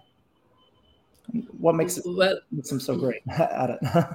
What 1.57 1.75
makes 1.75 1.97
it 1.97 2.05
makes 2.51 2.69
them 2.69 2.79
so 2.79 2.97
great 2.97 3.21
at 3.31 3.69
it? 3.69 3.79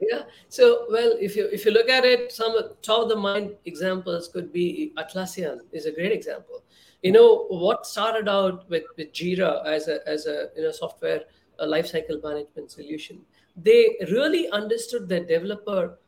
yeah. 0.00 0.22
So, 0.48 0.86
well, 0.90 1.14
if 1.20 1.36
you 1.36 1.48
if 1.52 1.66
you 1.66 1.72
look 1.72 1.88
at 1.88 2.04
it, 2.04 2.32
some 2.32 2.56
top 2.80 3.02
of 3.02 3.08
the 3.08 3.16
mind 3.16 3.54
examples 3.66 4.28
could 4.28 4.52
be 4.52 4.92
Atlassian 4.96 5.60
is 5.72 5.86
a 5.86 5.92
great 5.92 6.12
example 6.12 6.62
you 7.02 7.12
know 7.12 7.46
what 7.48 7.86
started 7.86 8.28
out 8.28 8.68
with, 8.68 8.84
with 8.96 9.12
jira 9.12 9.64
as 9.64 9.88
a 9.88 10.06
as 10.08 10.26
a 10.26 10.48
you 10.56 10.62
know 10.62 10.72
software 10.72 11.22
a 11.60 11.66
lifecycle 11.66 12.22
management 12.22 12.70
solution 12.70 13.20
they 13.56 13.96
really 14.12 14.48
understood 14.50 15.08
the 15.08 15.20
developer 15.20 15.98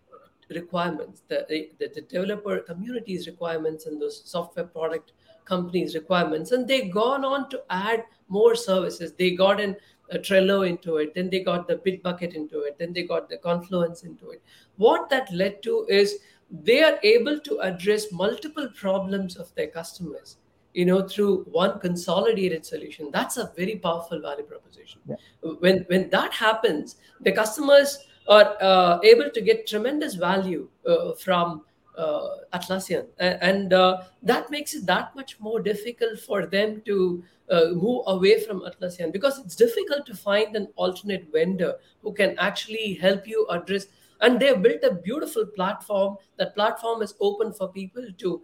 requirements 0.51 1.23
the, 1.29 1.47
the, 1.49 1.89
the 1.95 2.01
developer 2.01 2.59
community's 2.59 3.27
requirements 3.27 3.87
and 3.87 4.03
those 4.03 4.23
software 4.25 4.67
product 4.67 5.13
companies 5.45 5.95
requirements 5.95 6.51
and 6.53 6.67
they 6.67 6.89
gone 6.89 7.25
on 7.25 7.49
to 7.49 7.63
add 7.71 8.05
more 8.29 8.55
services 8.55 9.13
they 9.13 9.31
got 9.31 9.61
in 9.61 9.77
a 10.13 10.19
Trello 10.19 10.69
into 10.69 10.97
it, 10.97 11.15
then 11.15 11.31
they 11.31 11.41
got 11.41 11.69
the 11.69 11.77
Bitbucket 11.77 12.35
into 12.35 12.63
it, 12.63 12.77
then 12.79 12.93
they 12.93 13.05
got 13.05 13.29
the 13.29 13.37
Confluence 13.37 14.03
into 14.03 14.31
it. 14.31 14.43
What 14.77 15.09
that 15.11 15.33
led 15.33 15.63
to 15.63 15.87
is 15.89 16.19
they 16.51 16.83
are 16.83 16.99
able 17.03 17.39
to 17.39 17.61
address 17.61 18.11
multiple 18.11 18.69
problems 18.75 19.37
of 19.37 19.55
their 19.55 19.69
customers 19.69 20.39
you 20.75 20.85
know 20.85 21.07
through 21.07 21.45
one 21.45 21.79
consolidated 21.81 22.65
solution 22.65 23.11
that's 23.13 23.37
a 23.37 23.53
very 23.57 23.77
powerful 23.77 24.21
value 24.21 24.45
proposition 24.45 25.01
yeah. 25.07 25.17
when 25.59 25.85
when 25.89 26.09
that 26.11 26.33
happens 26.33 26.97
the 27.21 27.33
customers 27.33 28.07
are 28.29 28.57
uh, 28.61 29.01
able 29.03 29.29
to 29.31 29.41
get 29.41 29.67
tremendous 29.67 30.15
value 30.15 30.69
uh, 30.87 31.13
from 31.15 31.63
uh, 31.99 32.29
Atlassian, 32.55 33.07
and 33.19 33.73
uh, 33.73 34.03
that 34.23 34.51
makes 34.51 34.75
it 34.75 34.87
that 34.87 35.15
much 35.15 35.39
more 35.41 35.61
difficult 35.61 36.19
for 36.19 36.47
them 36.47 36.81
to 36.87 37.23
uh, 37.51 37.67
move 37.73 38.05
away 38.07 38.41
from 38.41 38.61
Atlassian 38.61 39.13
because 39.13 39.39
it's 39.39 39.57
difficult 39.57 40.07
to 40.07 40.15
find 40.15 40.57
an 40.57 40.69
alternate 40.77 41.31
vendor 41.33 41.77
who 42.03 42.13
can 42.13 42.39
actually 42.39 42.95
help 42.95 43.27
you 43.27 43.47
address. 43.51 43.87
And 44.23 44.39
they 44.39 44.47
have 44.47 44.63
built 44.63 44.85
a 44.85 44.95
beautiful 44.95 45.47
platform. 45.47 46.17
That 46.37 46.55
platform 46.55 47.03
is 47.03 47.15
open 47.21 47.53
for 47.53 47.73
people 47.73 48.07
to 48.19 48.43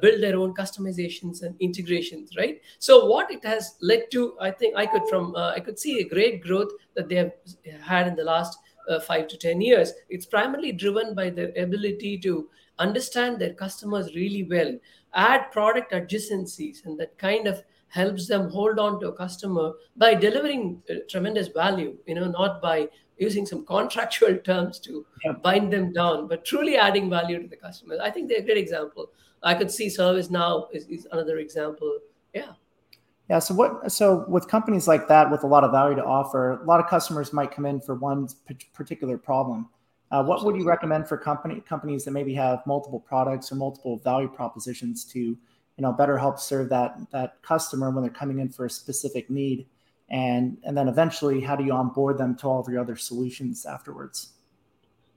build 0.00 0.22
their 0.22 0.36
own 0.36 0.54
customizations 0.54 1.42
and 1.42 1.56
integrations 1.60 2.36
right 2.36 2.60
so 2.78 3.06
what 3.06 3.30
it 3.30 3.44
has 3.44 3.76
led 3.80 4.02
to 4.10 4.36
i 4.40 4.50
think 4.50 4.76
i 4.76 4.86
could 4.86 5.02
from 5.08 5.34
uh, 5.34 5.50
i 5.50 5.60
could 5.60 5.78
see 5.78 6.00
a 6.00 6.08
great 6.08 6.42
growth 6.42 6.70
that 6.94 7.08
they 7.08 7.16
have 7.16 7.32
had 7.82 8.06
in 8.06 8.14
the 8.14 8.24
last 8.24 8.58
uh, 8.88 9.00
five 9.00 9.28
to 9.28 9.36
10 9.36 9.60
years. 9.60 9.92
It's 10.08 10.26
primarily 10.26 10.72
driven 10.72 11.14
by 11.14 11.30
their 11.30 11.52
ability 11.56 12.18
to 12.18 12.48
understand 12.78 13.38
their 13.38 13.54
customers 13.54 14.14
really 14.14 14.44
well, 14.44 14.78
add 15.14 15.50
product 15.52 15.92
adjacencies, 15.92 16.84
and 16.84 16.98
that 16.98 17.16
kind 17.18 17.46
of 17.46 17.62
helps 17.88 18.26
them 18.26 18.50
hold 18.50 18.78
on 18.78 18.98
to 19.00 19.08
a 19.08 19.12
customer 19.12 19.72
by 19.96 20.14
delivering 20.14 20.82
uh, 20.90 20.94
tremendous 21.08 21.48
value, 21.48 21.96
you 22.06 22.14
know, 22.14 22.28
not 22.28 22.60
by 22.60 22.88
using 23.18 23.46
some 23.46 23.64
contractual 23.64 24.36
terms 24.44 24.80
to 24.80 25.06
yeah. 25.24 25.32
bind 25.32 25.72
them 25.72 25.92
down, 25.92 26.26
but 26.26 26.44
truly 26.44 26.76
adding 26.76 27.08
value 27.08 27.40
to 27.40 27.48
the 27.48 27.56
customers. 27.56 28.00
I 28.02 28.10
think 28.10 28.28
they're 28.28 28.40
a 28.40 28.44
great 28.44 28.58
example. 28.58 29.10
I 29.44 29.54
could 29.54 29.70
see 29.70 29.86
ServiceNow 29.86 30.68
is, 30.72 30.86
is 30.86 31.06
another 31.12 31.38
example. 31.38 31.98
Yeah. 32.34 32.52
Yeah. 33.30 33.38
So 33.38 33.54
what? 33.54 33.92
So 33.92 34.24
with 34.28 34.48
companies 34.48 34.88
like 34.88 35.06
that, 35.08 35.30
with 35.30 35.44
a 35.44 35.46
lot 35.46 35.64
of 35.64 35.70
value 35.70 35.96
to 35.96 36.04
offer, 36.04 36.60
a 36.60 36.64
lot 36.64 36.80
of 36.80 36.88
customers 36.88 37.32
might 37.32 37.50
come 37.50 37.66
in 37.66 37.80
for 37.80 37.94
one 37.94 38.28
particular 38.72 39.16
problem. 39.18 39.68
Uh, 40.10 40.22
what 40.22 40.36
Absolutely. 40.36 40.58
would 40.58 40.64
you 40.64 40.68
recommend 40.68 41.08
for 41.08 41.16
company 41.16 41.62
companies 41.68 42.04
that 42.04 42.10
maybe 42.10 42.34
have 42.34 42.66
multiple 42.66 43.00
products 43.00 43.50
or 43.50 43.56
multiple 43.56 43.98
value 43.98 44.28
propositions 44.28 45.04
to, 45.04 45.18
you 45.18 45.38
know, 45.78 45.92
better 45.92 46.16
help 46.18 46.38
serve 46.38 46.68
that 46.68 46.96
that 47.10 47.40
customer 47.42 47.90
when 47.90 48.02
they're 48.02 48.12
coming 48.12 48.40
in 48.40 48.48
for 48.48 48.66
a 48.66 48.70
specific 48.70 49.30
need, 49.30 49.66
and 50.10 50.58
and 50.64 50.76
then 50.76 50.88
eventually, 50.88 51.40
how 51.40 51.56
do 51.56 51.64
you 51.64 51.72
onboard 51.72 52.18
them 52.18 52.36
to 52.36 52.46
all 52.46 52.60
of 52.60 52.68
your 52.68 52.80
other 52.80 52.96
solutions 52.96 53.66
afterwards? 53.66 54.34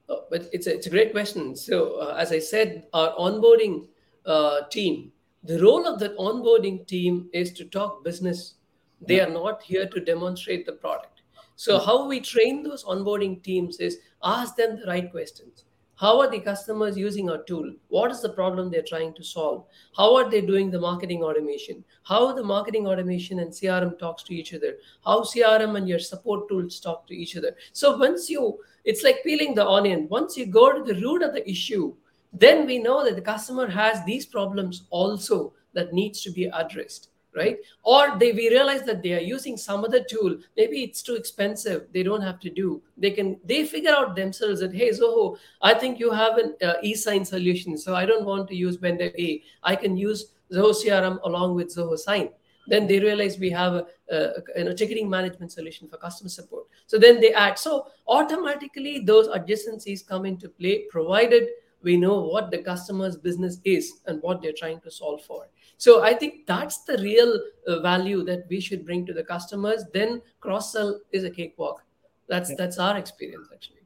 Oh, 0.08 0.24
but 0.30 0.48
it's 0.52 0.66
a, 0.66 0.74
it's 0.74 0.86
a 0.86 0.90
great 0.90 1.12
question. 1.12 1.54
So 1.54 2.00
uh, 2.00 2.16
as 2.18 2.32
I 2.32 2.38
said, 2.38 2.86
our 2.94 3.14
onboarding 3.16 3.88
uh, 4.26 4.62
team 4.70 5.12
the 5.44 5.62
role 5.62 5.86
of 5.86 6.00
that 6.00 6.16
onboarding 6.18 6.86
team 6.86 7.28
is 7.32 7.52
to 7.52 7.64
talk 7.64 8.04
business. 8.04 8.54
They 9.00 9.20
are 9.20 9.30
not 9.30 9.62
here 9.62 9.86
to 9.86 10.00
demonstrate 10.00 10.66
the 10.66 10.72
product. 10.72 11.22
So, 11.54 11.78
how 11.78 12.06
we 12.06 12.20
train 12.20 12.62
those 12.62 12.84
onboarding 12.84 13.42
teams 13.42 13.78
is 13.78 13.98
ask 14.22 14.56
them 14.56 14.76
the 14.76 14.86
right 14.86 15.10
questions. 15.10 15.64
How 15.94 16.20
are 16.20 16.30
the 16.30 16.38
customers 16.38 16.96
using 16.96 17.30
our 17.30 17.42
tool? 17.44 17.72
What 17.88 18.10
is 18.10 18.20
the 18.20 18.28
problem 18.28 18.70
they're 18.70 18.82
trying 18.86 19.14
to 19.14 19.24
solve? 19.24 19.66
How 19.96 20.14
are 20.16 20.30
they 20.30 20.40
doing 20.40 20.70
the 20.70 20.80
marketing 20.80 21.22
automation? 21.22 21.84
How 22.04 22.32
the 22.32 22.44
marketing 22.44 22.86
automation 22.86 23.40
and 23.40 23.50
CRM 23.50 23.98
talks 23.98 24.22
to 24.24 24.34
each 24.34 24.54
other? 24.54 24.76
How 25.04 25.22
CRM 25.22 25.76
and 25.76 25.88
your 25.88 25.98
support 25.98 26.48
tools 26.48 26.78
talk 26.78 27.08
to 27.08 27.16
each 27.16 27.36
other? 27.36 27.56
So 27.72 27.96
once 27.96 28.30
you, 28.30 28.58
it's 28.84 29.02
like 29.02 29.24
peeling 29.24 29.54
the 29.54 29.66
onion. 29.66 30.06
Once 30.08 30.36
you 30.36 30.46
go 30.46 30.72
to 30.72 30.84
the 30.84 31.00
root 31.00 31.22
of 31.22 31.32
the 31.32 31.48
issue, 31.50 31.96
then 32.32 32.66
we 32.66 32.78
know 32.78 33.04
that 33.04 33.16
the 33.16 33.22
customer 33.22 33.68
has 33.68 34.04
these 34.04 34.26
problems 34.26 34.84
also 34.90 35.52
that 35.72 35.92
needs 35.92 36.22
to 36.22 36.30
be 36.30 36.46
addressed 36.46 37.08
right? 37.38 37.58
Or 37.84 38.18
they 38.18 38.32
we 38.32 38.48
realize 38.50 38.82
that 38.82 39.02
they 39.02 39.14
are 39.14 39.20
using 39.20 39.56
some 39.56 39.84
other 39.84 40.02
tool. 40.02 40.38
Maybe 40.56 40.82
it's 40.82 41.02
too 41.02 41.14
expensive. 41.14 41.86
They 41.92 42.02
don't 42.02 42.22
have 42.22 42.40
to 42.40 42.50
do. 42.50 42.82
They 42.96 43.10
can 43.10 43.38
they 43.44 43.64
figure 43.64 43.92
out 43.92 44.16
themselves 44.16 44.60
that 44.60 44.74
hey 44.74 44.90
zoho 44.90 45.36
i 45.62 45.74
think 45.74 45.98
you 45.98 46.10
have 46.10 46.38
an 46.38 46.54
uh, 46.62 46.74
e-sign 46.82 47.24
solution 47.24 47.78
so 47.84 47.94
i 47.94 48.04
don't 48.06 48.24
want 48.24 48.48
to 48.48 48.56
use 48.56 48.76
vendor 48.76 49.10
a. 49.26 49.42
I 49.62 49.76
can 49.76 49.96
use 49.96 50.32
zoho 50.52 50.72
crm 50.82 51.18
along 51.24 51.54
with 51.54 51.74
zoho 51.74 51.98
sign. 51.98 52.30
Then 52.66 52.86
they 52.86 52.98
realize 53.00 53.38
we 53.38 53.50
have 53.50 53.72
a, 53.74 53.86
a, 54.10 54.66
a, 54.70 54.74
ticketing 54.74 55.08
management 55.08 55.52
solution 55.52 55.88
for 55.88 55.96
customer 55.96 56.28
support. 56.28 56.64
So 56.86 56.98
then 56.98 57.18
they 57.18 57.32
add. 57.32 57.58
So 57.58 57.86
automatically 58.06 58.98
those 58.98 59.28
adjacencies 59.28 60.06
come 60.06 60.26
into 60.26 60.50
play 60.50 60.84
provided 60.90 61.48
we 61.82 61.96
know 61.96 62.20
what 62.20 62.50
the 62.50 62.58
customer's 62.58 63.16
business 63.16 63.60
is 63.64 64.00
and 64.06 64.20
what 64.22 64.42
they're 64.42 64.58
trying 64.58 64.80
to 64.80 64.90
solve 64.90 65.22
for 65.22 65.48
so 65.76 66.02
i 66.02 66.12
think 66.12 66.46
that's 66.46 66.84
the 66.84 66.98
real 66.98 67.40
uh, 67.66 67.80
value 67.80 68.24
that 68.24 68.44
we 68.50 68.60
should 68.60 68.84
bring 68.84 69.06
to 69.06 69.12
the 69.12 69.24
customers 69.24 69.84
then 69.92 70.20
cross 70.40 70.72
sell 70.72 71.00
is 71.12 71.24
a 71.24 71.30
cakewalk 71.30 71.84
that's 72.28 72.50
yeah. 72.50 72.56
that's 72.58 72.78
our 72.78 72.96
experience 72.96 73.48
actually 73.52 73.78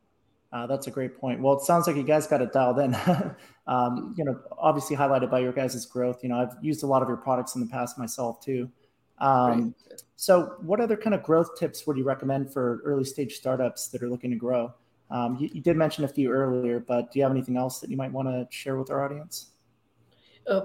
uh, 0.53 0.67
that's 0.67 0.87
a 0.87 0.91
great 0.91 1.19
point. 1.19 1.41
Well, 1.41 1.55
it 1.55 1.63
sounds 1.63 1.87
like 1.87 1.97
you 1.97 2.03
guys 2.03 2.27
got 2.27 2.43
it 2.43 2.53
dialed 2.53 2.79
in. 2.79 2.95
um, 3.67 4.15
you 4.19 4.25
know, 4.25 4.39
obviously 4.59 4.95
highlighted 4.95 5.31
by 5.31 5.39
your 5.39 5.53
guys' 5.53 5.87
growth. 5.87 6.23
You 6.23 6.29
know, 6.29 6.37
I've 6.37 6.55
used 6.61 6.83
a 6.83 6.87
lot 6.87 7.01
of 7.01 7.09
your 7.09 7.17
products 7.17 7.55
in 7.55 7.63
the 7.63 7.69
past 7.69 7.99
myself 7.99 8.39
too. 8.45 8.71
Um, 9.19 9.75
so, 10.17 10.57
what 10.61 10.81
other 10.81 10.97
kind 10.97 11.15
of 11.15 11.23
growth 11.23 11.59
tips 11.59 11.87
would 11.87 11.97
you 11.97 12.05
recommend 12.05 12.53
for 12.53 12.83
early 12.85 13.05
stage 13.05 13.37
startups 13.37 13.89
that 13.89 14.03
are 14.03 14.11
looking 14.11 14.31
to 14.31 14.37
grow? 14.37 14.75
Um, 15.13 15.37
you, 15.39 15.51
you, 15.53 15.61
did 15.61 15.77
mention 15.77 16.05
a 16.05 16.09
few 16.09 16.31
earlier, 16.31 16.81
but 16.81 17.13
do 17.13 17.19
you 17.19 17.25
have 17.25 17.33
anything 17.33 17.59
else 17.59 17.81
that 17.81 17.91
you 17.91 17.99
might 17.99 18.11
want 18.11 18.29
to 18.29 18.47
share 18.51 18.79
with 18.79 18.91
our 18.91 19.05
audience? 19.05 19.51
Uh, 20.47 20.63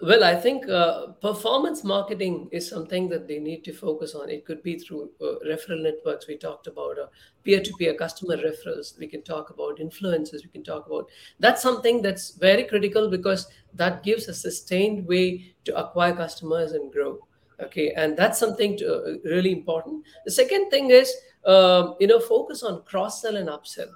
well, 0.00 0.22
I 0.22 0.36
think 0.36 0.68
uh, 0.68 1.08
performance 1.20 1.82
marketing 1.82 2.48
is 2.52 2.68
something 2.68 3.08
that 3.08 3.26
they 3.26 3.40
need 3.40 3.64
to 3.64 3.72
focus 3.72 4.14
on. 4.14 4.30
It 4.30 4.44
could 4.44 4.62
be 4.62 4.78
through 4.78 5.10
uh, 5.20 5.44
referral 5.44 5.82
networks 5.82 6.28
we 6.28 6.36
talked 6.36 6.68
about, 6.68 6.96
peer 7.42 7.60
to 7.60 7.72
peer 7.76 7.94
customer 7.94 8.36
referrals. 8.36 8.96
We 8.96 9.08
can 9.08 9.22
talk 9.22 9.50
about 9.50 9.78
influencers. 9.78 10.44
We 10.44 10.50
can 10.52 10.62
talk 10.62 10.86
about 10.86 11.08
that's 11.40 11.60
something 11.60 12.00
that's 12.00 12.30
very 12.30 12.62
critical 12.62 13.10
because 13.10 13.48
that 13.74 14.04
gives 14.04 14.28
a 14.28 14.34
sustained 14.34 15.04
way 15.08 15.54
to 15.64 15.76
acquire 15.76 16.14
customers 16.14 16.72
and 16.72 16.92
grow. 16.92 17.18
Okay, 17.60 17.92
and 17.92 18.16
that's 18.16 18.38
something 18.38 18.76
to, 18.78 18.94
uh, 18.94 19.14
really 19.24 19.52
important. 19.52 20.04
The 20.24 20.30
second 20.30 20.70
thing 20.70 20.90
is 20.90 21.12
um, 21.44 21.96
you 21.98 22.06
know 22.06 22.20
focus 22.20 22.62
on 22.62 22.82
cross 22.84 23.22
sell 23.22 23.36
and 23.36 23.48
upsell. 23.48 23.90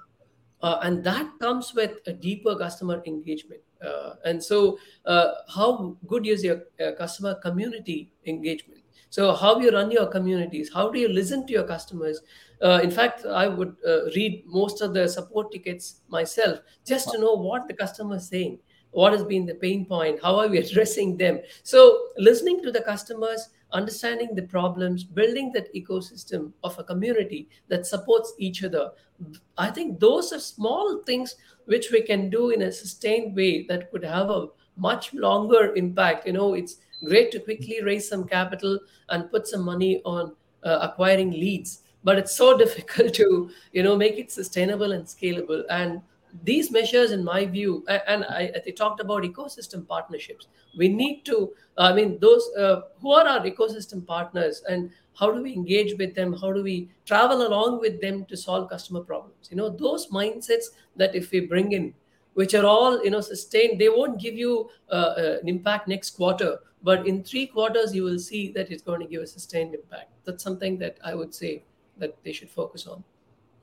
Uh, 0.61 0.79
and 0.83 1.03
that 1.03 1.29
comes 1.39 1.73
with 1.73 1.97
a 2.07 2.13
deeper 2.13 2.55
customer 2.55 3.03
engagement. 3.05 3.59
Uh, 3.85 4.13
and 4.23 4.41
so 4.41 4.79
uh, 5.05 5.33
how 5.53 5.97
good 6.07 6.25
is 6.25 6.41
your 6.41 6.61
uh, 6.79 6.93
customer 6.97 7.35
community 7.35 8.11
engagement? 8.25 8.79
So 9.09 9.33
how 9.33 9.59
you 9.59 9.71
run 9.71 9.91
your 9.91 10.07
communities 10.07 10.71
how 10.73 10.89
do 10.89 10.99
you 10.99 11.07
listen 11.07 11.45
to 11.47 11.53
your 11.53 11.65
customers? 11.65 12.21
Uh, 12.61 12.79
in 12.81 12.89
fact 12.89 13.25
i 13.25 13.45
would 13.45 13.75
uh, 13.85 14.05
read 14.15 14.43
most 14.47 14.81
of 14.81 14.93
the 14.93 15.07
support 15.07 15.51
tickets 15.51 16.01
myself 16.07 16.59
just 16.85 17.11
to 17.11 17.19
know 17.19 17.33
what 17.33 17.67
the 17.67 17.73
customer 17.73 18.15
is 18.15 18.29
saying 18.29 18.57
what 18.93 19.11
has 19.11 19.23
been 19.23 19.45
the 19.45 19.55
pain 19.55 19.85
point 19.85 20.19
how 20.21 20.35
are 20.37 20.47
we 20.47 20.57
addressing 20.65 21.17
them 21.17 21.39
so 21.63 22.07
listening 22.17 22.61
to 22.63 22.71
the 22.71 22.81
customers 22.81 23.49
understanding 23.73 24.35
the 24.35 24.43
problems, 24.43 25.03
building 25.03 25.51
that 25.53 25.73
ecosystem 25.73 26.51
of 26.63 26.77
a 26.79 26.83
community 26.83 27.49
that 27.67 27.85
supports 27.85 28.33
each 28.37 28.63
other. 28.63 28.91
I 29.57 29.71
think 29.71 29.99
those 29.99 30.31
are 30.31 30.39
small 30.39 31.01
things 31.05 31.35
which 31.65 31.91
we 31.91 32.01
can 32.01 32.29
do 32.29 32.51
in 32.51 32.61
a 32.61 32.71
sustained 32.71 33.35
way 33.35 33.65
that 33.67 33.91
could 33.91 34.03
have 34.03 34.29
a 34.29 34.47
much 34.77 35.13
longer 35.13 35.75
impact. 35.75 36.27
You 36.27 36.33
know, 36.33 36.53
it's 36.53 36.77
great 37.05 37.31
to 37.31 37.39
quickly 37.39 37.81
raise 37.83 38.07
some 38.07 38.25
capital 38.25 38.79
and 39.09 39.29
put 39.31 39.47
some 39.47 39.63
money 39.63 40.01
on 40.05 40.33
uh, 40.63 40.79
acquiring 40.81 41.31
leads, 41.31 41.81
but 42.03 42.17
it's 42.17 42.35
so 42.35 42.57
difficult 42.63 43.13
to, 43.15 43.49
you 43.71 43.83
know, 43.83 43.95
make 43.95 44.17
it 44.17 44.31
sustainable 44.31 44.91
and 44.91 45.05
scalable. 45.05 45.63
And 45.69 46.01
these 46.41 46.71
measures, 46.71 47.11
in 47.11 47.23
my 47.23 47.45
view, 47.45 47.85
and 47.87 48.23
I, 48.25 48.51
I 48.65 48.71
talked 48.71 48.99
about 48.99 49.23
ecosystem 49.23 49.87
partnerships. 49.87 50.47
We 50.77 50.87
need 50.87 51.25
to, 51.25 51.53
I 51.77 51.93
mean, 51.93 52.17
those 52.19 52.49
uh, 52.57 52.81
who 53.01 53.11
are 53.11 53.27
our 53.27 53.41
ecosystem 53.41 54.05
partners 54.05 54.63
and 54.67 54.89
how 55.15 55.31
do 55.31 55.43
we 55.43 55.53
engage 55.53 55.95
with 55.97 56.15
them? 56.15 56.33
How 56.33 56.51
do 56.51 56.63
we 56.63 56.89
travel 57.05 57.45
along 57.47 57.79
with 57.79 58.01
them 58.01 58.25
to 58.25 58.35
solve 58.35 58.69
customer 58.69 59.01
problems? 59.01 59.49
You 59.51 59.57
know, 59.57 59.69
those 59.69 60.07
mindsets 60.07 60.65
that 60.95 61.13
if 61.13 61.31
we 61.31 61.41
bring 61.41 61.71
in, 61.71 61.93
which 62.33 62.55
are 62.55 62.65
all 62.65 63.03
you 63.03 63.11
know 63.11 63.21
sustained, 63.21 63.79
they 63.79 63.89
won't 63.89 64.19
give 64.19 64.35
you 64.35 64.69
uh, 64.89 65.13
uh, 65.17 65.37
an 65.41 65.47
impact 65.47 65.87
next 65.87 66.11
quarter, 66.11 66.57
but 66.81 67.05
in 67.07 67.23
three 67.23 67.45
quarters 67.45 67.93
you 67.93 68.03
will 68.03 68.19
see 68.19 68.51
that 68.53 68.71
it's 68.71 68.81
going 68.81 69.01
to 69.01 69.07
give 69.07 69.21
a 69.21 69.27
sustained 69.27 69.75
impact. 69.75 70.09
That's 70.25 70.43
something 70.43 70.79
that 70.79 70.97
I 71.03 71.13
would 71.13 71.33
say 71.33 71.63
that 71.97 72.17
they 72.23 72.31
should 72.31 72.49
focus 72.49 72.87
on. 72.87 73.03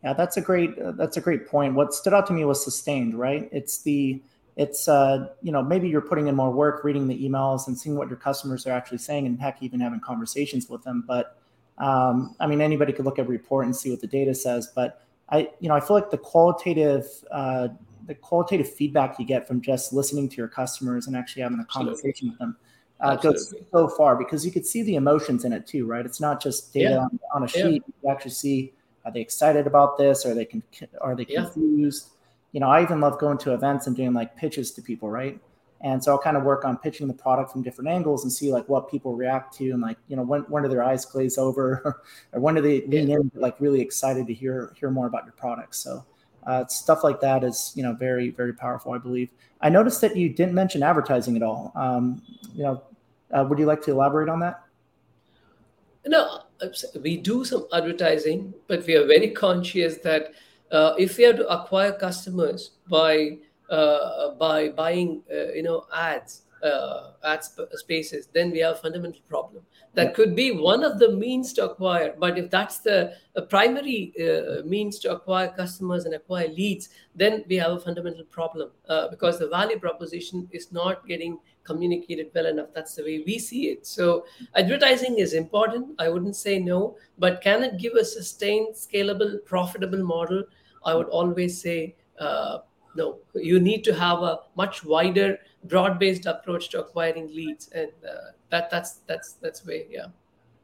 Yeah, 0.03 0.15
that's 0.15 0.37
a 0.37 0.41
great 0.41 0.79
uh, 0.79 0.93
that's 0.93 1.17
a 1.17 1.21
great 1.21 1.47
point. 1.49 1.75
What 1.75 1.93
stood 1.95 2.15
out 2.15 2.27
to 2.29 2.33
me 2.33 2.45
was 2.45 2.63
sustained, 2.63 3.15
right? 3.15 3.49
It's 3.53 3.83
the 3.83 4.21
it's 4.61 4.89
uh, 4.89 5.29
you 5.43 5.53
know 5.53 5.63
maybe 5.63 5.89
you're 5.89 6.01
putting 6.01 6.27
in 6.27 6.37
more 6.37 6.51
work 6.51 6.85
reading 6.85 7.09
the 7.09 7.29
emails 7.29 7.67
and 7.67 7.79
seeing 7.79 7.97
what 7.97 8.09
your 8.09 8.19
customers 8.19 8.67
are 8.67 8.73
actually 8.73 8.99
saying 8.99 9.27
and 9.27 9.41
heck 9.41 9.63
even 9.63 9.81
having 9.81 10.01
conversations 10.01 10.69
with 10.69 10.83
them 10.85 11.03
but 11.07 11.39
um, 11.79 12.35
i 12.41 12.47
mean 12.47 12.61
anybody 12.61 12.93
could 12.93 13.05
look 13.05 13.19
at 13.19 13.25
a 13.25 13.29
report 13.29 13.65
and 13.65 13.75
see 13.75 13.91
what 13.91 14.01
the 14.01 14.07
data 14.07 14.35
says 14.35 14.71
but 14.75 15.03
i 15.31 15.49
you 15.61 15.69
know 15.69 15.75
i 15.75 15.81
feel 15.81 15.97
like 15.97 16.11
the 16.11 16.19
qualitative 16.19 17.07
uh, 17.31 17.69
the 18.07 18.15
qualitative 18.15 18.71
feedback 18.71 19.19
you 19.19 19.25
get 19.25 19.49
from 19.49 19.63
just 19.63 19.93
listening 19.93 20.29
to 20.29 20.37
your 20.37 20.49
customers 20.49 21.07
and 21.07 21.17
actually 21.17 21.43
having 21.43 21.61
a 21.61 21.65
conversation 21.65 22.29
Absolutely. 22.29 22.31
with 22.31 22.39
them 22.39 22.57
uh, 23.01 23.17
goes 23.17 23.55
so 23.73 23.89
far 23.89 24.15
because 24.15 24.45
you 24.45 24.53
could 24.53 24.67
see 24.67 24.83
the 24.83 24.97
emotions 24.97 25.47
in 25.47 25.55
it 25.55 25.67
too 25.67 25.87
right 25.87 26.05
it's 26.05 26.21
not 26.21 26.43
just 26.43 26.73
data 26.75 26.91
yeah. 26.91 26.99
on, 26.99 27.21
on, 27.35 27.43
a 27.45 27.49
sheet 27.49 27.83
yeah. 27.87 27.95
you 28.03 28.11
actually 28.11 28.31
see 28.31 28.75
are 29.05 29.13
they 29.13 29.21
excited 29.21 29.67
about 29.67 29.99
this? 29.99 30.27
Are 30.27 30.35
they 30.35 30.45
con- 30.45 30.63
are 31.01 31.15
they 31.15 31.25
confused? 31.25 32.09
Yeah. 32.09 32.17
You 32.53 32.61
know, 32.61 32.69
I 32.69 32.83
even 32.83 33.01
love 33.01 33.19
going 33.19 33.39
to 33.39 33.55
events 33.55 33.87
and 33.87 33.97
doing 33.97 34.13
like 34.13 34.37
pitches 34.37 34.73
to 34.73 34.83
people, 34.83 35.11
right? 35.11 35.41
And 35.83 36.03
so 36.03 36.13
I'll 36.13 36.19
kind 36.19 36.37
of 36.37 36.43
work 36.43 36.65
on 36.65 36.77
pitching 36.77 37.09
the 37.09 37.15
product 37.15 37.53
from 37.53 37.63
different 37.63 37.89
angles 37.89 38.25
and 38.25 38.33
see 38.33 38.53
like 38.53 38.69
what 38.69 38.91
people 38.91 39.15
react 39.15 39.57
to 39.57 39.71
and 39.71 39.81
like, 39.81 39.97
you 40.09 40.17
know, 40.17 40.23
when, 40.23 40.43
when 40.43 40.63
do 40.63 40.69
their 40.69 40.83
eyes 40.83 41.07
glaze 41.07 41.39
over 41.39 42.03
or 42.33 42.41
when 42.41 42.55
do 42.55 42.61
they 42.61 42.83
lean 42.87 43.09
yeah. 43.09 43.17
in 43.17 43.31
like 43.35 43.59
really 43.61 43.81
excited 43.81 44.27
to 44.27 44.35
hear 44.35 44.75
hear 44.79 44.91
more 44.91 45.07
about 45.07 45.25
your 45.25 45.33
product. 45.33 45.75
So 45.77 46.05
uh, 46.47 46.67
stuff 46.67 47.03
like 47.03 47.21
that 47.21 47.45
is, 47.45 47.73
you 47.75 47.83
know, 47.83 47.95
very, 47.95 48.31
very 48.31 48.53
powerful, 48.53 48.93
I 48.93 48.99
believe. 48.99 49.31
I 49.63 49.71
noticed 49.71 50.01
that 50.03 50.17
you 50.17 50.29
didn't 50.29 50.55
mention 50.55 50.83
advertising 50.83 51.37
at 51.37 51.43
all. 51.43 51.73
Um, 51.75 52.23
you 52.55 52.65
know, 52.65 52.83
uh, 53.31 53.47
would 53.49 53.59
you 53.59 53.67
like 53.67 53.83
to 53.83 53.91
elaborate 53.91 54.29
on 54.29 54.41
that? 54.41 54.63
No, 56.07 56.43
we 57.03 57.17
do 57.19 57.45
some 57.45 57.67
advertising, 57.73 58.55
but 58.69 58.87
we 58.87 58.97
are 58.97 59.07
very 59.07 59.31
conscious 59.31 59.99
that 59.99 60.33
uh, 60.71 60.95
if 60.99 61.19
we 61.19 61.25
have 61.25 61.37
to 61.37 61.49
acquire 61.49 61.93
customers 61.93 62.73
by 62.89 63.39
uh, 63.69 64.35
by 64.35 64.69
buying 64.71 65.23
uh, 65.33 65.53
you 65.53 65.63
know 65.63 65.87
ads 65.95 66.43
uh, 66.63 67.13
ad 67.25 67.45
sp- 67.45 67.71
spaces 67.73 68.29
then 68.33 68.51
we 68.51 68.61
have 68.61 68.77
a 68.77 68.79
fundamental 68.79 69.21
problem. 69.29 69.63
That 69.95 70.15
could 70.15 70.37
be 70.37 70.53
one 70.53 70.85
of 70.85 70.99
the 70.99 71.13
means 71.13 71.53
to 71.55 71.65
acquire 71.71 72.15
but 72.19 72.39
if 72.39 72.51
that's 72.51 72.79
the 72.79 73.17
primary 73.49 74.13
uh, 74.21 74.65
means 74.65 74.99
to 75.01 75.13
acquire 75.13 75.49
customers 75.49 76.05
and 76.05 76.15
acquire 76.15 76.49
leads 76.49 76.91
then 77.15 77.45
we 77.49 77.57
have 77.57 77.73
a 77.73 77.81
fundamental 77.81 78.25
problem 78.25 78.71
uh, 78.89 79.09
because 79.09 79.39
the 79.39 79.49
value 79.49 79.79
proposition 79.79 80.49
is 80.53 80.71
not 80.71 81.07
getting 81.09 81.39
communicated 81.64 82.31
well 82.35 82.46
enough. 82.46 82.68
That's 82.75 82.94
the 82.94 83.03
way 83.03 83.23
we 83.27 83.38
see 83.38 83.68
it. 83.68 83.87
So 83.87 84.25
advertising 84.55 85.18
is 85.18 85.35
important. 85.35 85.94
I 85.99 86.09
wouldn't 86.09 86.37
say 86.37 86.59
no 86.59 86.96
but 87.18 87.40
can 87.42 87.62
it 87.62 87.79
give 87.79 87.94
a 87.94 88.05
sustained 88.05 88.75
scalable 88.75 89.44
profitable 89.44 90.03
model? 90.03 90.42
I 90.85 90.94
would 90.94 91.09
always 91.09 91.61
say 91.61 91.94
uh, 92.18 92.59
no. 92.96 93.18
You 93.35 93.61
need 93.61 93.85
to 93.85 93.94
have 93.94 94.23
a 94.23 94.40
much 94.57 94.85
wider 94.85 95.38
broad-based 95.64 96.27
approach 96.27 96.70
to 96.70 96.81
acquiring 96.81 97.29
leads 97.29 97.68
and 97.68 97.90
uh, 98.09 98.33
that 98.49 98.70
that's 98.70 99.01
that's 99.07 99.35
that's 99.35 99.64
way 99.66 99.87
yeah. 99.90 100.07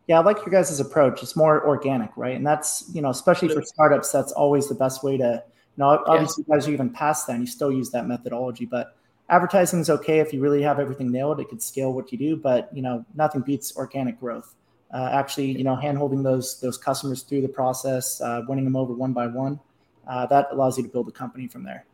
Yeah 0.07 0.19
i 0.21 0.23
like 0.23 0.39
your 0.39 0.49
guys' 0.49 0.81
approach. 0.81 1.23
It's 1.23 1.37
more 1.37 1.67
organic 1.67 2.11
right? 2.17 2.35
And 2.37 2.47
that's 2.47 2.91
you 2.95 3.03
know 3.03 3.11
especially 3.11 3.49
for 3.49 3.63
startups 3.63 4.11
that's 4.11 4.33
always 4.33 4.69
the 4.69 4.75
best 4.75 5.05
way 5.05 5.19
to 5.19 5.43
you 5.45 5.79
know 5.79 6.03
obviously 6.07 6.45
yeah. 6.49 6.57
guys 6.57 6.67
are 6.67 6.73
even 6.73 6.91
past 6.91 7.27
that 7.27 7.35
and 7.35 7.43
you 7.43 7.47
still 7.47 7.71
use 7.71 7.91
that 7.91 8.07
methodology 8.07 8.65
but 8.65 8.97
advertising 9.29 9.81
is 9.81 9.91
okay 9.91 10.21
if 10.21 10.33
you 10.33 10.41
really 10.41 10.63
have 10.63 10.79
everything 10.79 11.11
nailed 11.11 11.41
it 11.41 11.49
could 11.49 11.63
scale 11.63 11.93
what 11.93 12.13
you 12.13 12.19
do 12.19 12.37
but 12.37 12.69
you 12.73 12.83
know 12.83 13.05
nothing 13.15 13.41
beats 13.41 13.77
organic 13.77 14.19
growth 14.21 14.55
uh, 14.95 15.11
actually 15.13 15.51
you 15.51 15.65
know 15.65 15.75
hand 15.75 15.99
holding 15.99 16.23
those 16.23 16.61
those 16.61 16.79
customers 16.79 17.23
through 17.23 17.43
the 17.43 17.49
process 17.49 18.21
uh, 18.21 18.43
winning 18.49 18.65
them 18.65 18.77
over 18.77 18.93
one 18.93 19.13
by 19.13 19.27
one 19.27 19.59
uh, 20.07 20.25
that 20.27 20.49
allows 20.53 20.77
you 20.77 20.85
to 20.85 20.89
build 20.89 21.09
a 21.09 21.13
company 21.13 21.47
from 21.49 21.65
there 21.65 21.87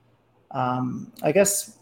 um, 0.51 1.11
i 1.23 1.33
guess 1.33 1.79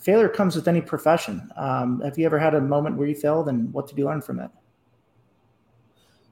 failure 0.00 0.28
comes 0.28 0.56
with 0.56 0.68
any 0.68 0.80
profession. 0.80 1.50
Um, 1.56 2.00
have 2.00 2.18
you 2.18 2.26
ever 2.26 2.38
had 2.38 2.54
a 2.54 2.60
moment 2.60 2.96
where 2.96 3.08
you 3.08 3.14
failed, 3.14 3.48
and 3.48 3.72
what 3.72 3.86
did 3.86 3.98
you 3.98 4.04
learn 4.04 4.20
from 4.20 4.40
it? 4.40 4.50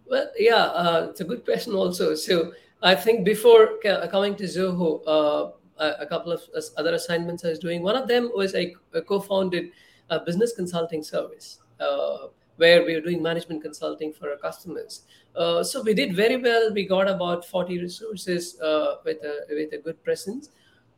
Well, 0.06 0.30
yeah, 0.38 0.64
uh, 0.64 1.06
it's 1.10 1.20
a 1.20 1.24
good 1.24 1.44
question 1.44 1.74
also. 1.74 2.14
So 2.14 2.52
I 2.82 2.94
think 2.94 3.24
before 3.24 3.78
coming 4.10 4.36
to 4.36 4.44
Zoho, 4.44 5.54
uh, 5.78 5.92
a 5.98 6.06
couple 6.06 6.32
of 6.32 6.42
other 6.76 6.94
assignments 6.94 7.44
I 7.44 7.50
was 7.50 7.58
doing. 7.58 7.82
One 7.82 7.96
of 7.96 8.08
them 8.08 8.30
was 8.34 8.54
I 8.54 8.74
co-founded 9.06 9.70
a 10.10 10.20
business 10.20 10.52
consulting 10.54 11.02
service 11.02 11.58
uh, 11.80 12.28
where 12.56 12.84
we 12.84 12.94
were 12.94 13.00
doing 13.00 13.22
management 13.22 13.62
consulting 13.62 14.12
for 14.12 14.30
our 14.30 14.36
customers. 14.36 15.02
Uh, 15.34 15.64
so 15.64 15.82
we 15.82 15.94
did 15.94 16.14
very 16.14 16.36
well. 16.36 16.72
We 16.72 16.86
got 16.86 17.08
about 17.08 17.44
40 17.44 17.80
resources 17.80 18.60
uh, 18.60 18.96
with 19.04 19.18
a 19.24 19.40
with 19.48 19.72
a 19.72 19.78
good 19.78 20.02
presence. 20.04 20.50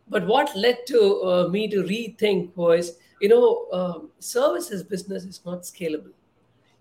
But 0.09 0.27
what 0.27 0.55
led 0.55 0.87
to 0.89 1.23
uh, 1.23 1.49
me 1.49 1.69
to 1.69 1.83
rethink 1.83 2.55
was, 2.55 2.99
you 3.21 3.29
know, 3.29 3.67
um, 3.73 4.11
services 4.21 4.83
business 4.83 5.25
is 5.25 5.41
not 5.45 5.62
scalable. 5.62 6.12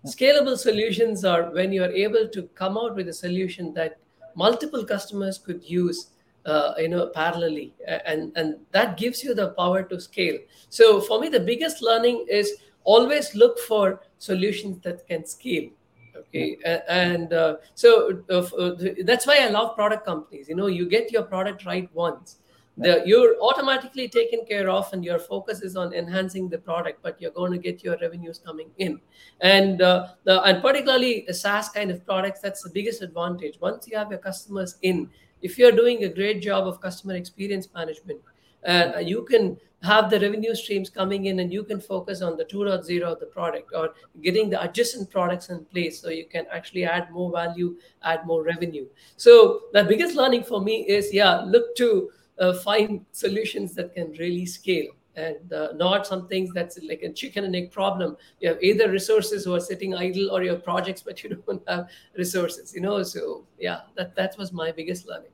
Scalable 0.06 0.56
solutions 0.56 1.24
are 1.24 1.50
when 1.50 1.72
you 1.72 1.82
are 1.82 1.90
able 1.90 2.28
to 2.28 2.42
come 2.54 2.78
out 2.78 2.94
with 2.94 3.08
a 3.08 3.12
solution 3.12 3.74
that 3.74 3.98
multiple 4.36 4.84
customers 4.84 5.38
could 5.38 5.64
use, 5.64 6.10
uh, 6.46 6.74
you 6.78 6.88
know, 6.88 7.10
parallelly, 7.14 7.72
and 8.06 8.32
and 8.36 8.56
that 8.72 8.96
gives 8.96 9.22
you 9.22 9.34
the 9.34 9.50
power 9.50 9.82
to 9.82 10.00
scale. 10.00 10.38
So 10.68 11.00
for 11.00 11.20
me, 11.20 11.28
the 11.28 11.40
biggest 11.40 11.82
learning 11.82 12.26
is 12.30 12.52
always 12.84 13.34
look 13.34 13.58
for 13.58 14.00
solutions 14.18 14.78
that 14.82 15.06
can 15.06 15.26
scale 15.26 15.70
okay? 16.16 16.56
And 16.88 17.32
uh, 17.32 17.56
so 17.74 18.22
uh, 18.30 18.38
uh, 18.38 18.76
that's 19.04 19.26
why 19.26 19.38
i 19.42 19.48
love 19.48 19.74
product 19.76 20.04
companies. 20.04 20.48
You 20.48 20.56
know 20.56 20.66
you 20.66 20.88
get 20.88 21.12
your 21.12 21.22
product 21.22 21.64
right 21.64 21.88
once. 21.94 22.38
The, 22.78 23.02
you're 23.06 23.40
automatically 23.40 24.06
taken 24.06 24.44
care 24.44 24.68
of 24.68 24.92
and 24.92 25.02
your 25.02 25.18
focus 25.18 25.62
is 25.62 25.76
on 25.76 25.94
enhancing 25.94 26.50
the 26.50 26.58
product 26.58 27.02
but 27.02 27.18
you're 27.18 27.30
going 27.30 27.52
to 27.52 27.58
get 27.58 27.82
your 27.82 27.96
revenues 28.02 28.38
coming 28.38 28.68
in. 28.76 29.00
And 29.40 29.80
uh, 29.80 30.08
the, 30.24 30.42
and 30.42 30.60
particularly 30.60 31.26
saas 31.32 31.70
kind 31.70 31.90
of 31.90 32.04
products 32.04 32.40
that's 32.40 32.62
the 32.62 32.68
biggest 32.68 33.00
advantage. 33.00 33.58
Once 33.62 33.88
you 33.88 33.96
have 33.96 34.10
your 34.10 34.18
customers 34.18 34.76
in 34.82 35.08
if 35.48 35.58
you're 35.58 35.76
doing 35.82 36.04
a 36.04 36.08
great 36.08 36.42
job 36.42 36.66
of 36.66 36.80
customer 36.80 37.14
experience 37.14 37.68
management 37.74 38.20
uh, 38.66 38.98
you 38.98 39.22
can 39.30 39.56
have 39.82 40.10
the 40.10 40.18
revenue 40.18 40.54
streams 40.54 40.88
coming 40.90 41.26
in 41.26 41.40
and 41.40 41.52
you 41.52 41.62
can 41.62 41.80
focus 41.80 42.22
on 42.22 42.36
the 42.36 42.44
2.0 42.44 43.02
of 43.02 43.20
the 43.20 43.26
product 43.26 43.72
or 43.74 43.90
getting 44.22 44.50
the 44.50 44.60
adjacent 44.62 45.10
products 45.10 45.50
in 45.50 45.64
place 45.66 46.00
so 46.00 46.08
you 46.08 46.24
can 46.24 46.46
actually 46.52 46.84
add 46.84 47.10
more 47.10 47.30
value 47.30 47.76
add 48.02 48.26
more 48.26 48.42
revenue 48.42 48.86
so 49.16 49.62
the 49.72 49.84
biggest 49.84 50.16
learning 50.16 50.42
for 50.42 50.60
me 50.60 50.76
is 50.98 51.12
yeah 51.12 51.36
look 51.40 51.74
to 51.76 52.10
uh, 52.38 52.52
find 52.54 53.04
solutions 53.12 53.74
that 53.74 53.94
can 53.94 54.12
really 54.12 54.46
scale 54.46 54.92
and 55.16 55.52
uh, 55.52 55.68
not 55.74 56.06
some 56.06 56.28
things 56.28 56.52
that's 56.52 56.78
like 56.82 57.02
a 57.02 57.10
chicken 57.10 57.44
and 57.44 57.56
egg 57.56 57.72
problem. 57.72 58.16
You 58.40 58.50
have 58.50 58.62
either 58.62 58.90
resources 58.90 59.44
who 59.44 59.54
are 59.54 59.60
sitting 59.60 59.94
idle 59.94 60.30
or 60.30 60.42
your 60.42 60.56
projects, 60.56 61.02
but 61.06 61.22
you 61.24 61.30
don't 61.30 61.62
have 61.66 61.88
resources, 62.16 62.74
you 62.74 62.82
know? 62.82 63.02
So 63.02 63.44
yeah, 63.58 63.80
that, 63.96 64.14
that 64.16 64.36
was 64.38 64.52
my 64.52 64.72
biggest 64.72 65.08
learning. 65.08 65.30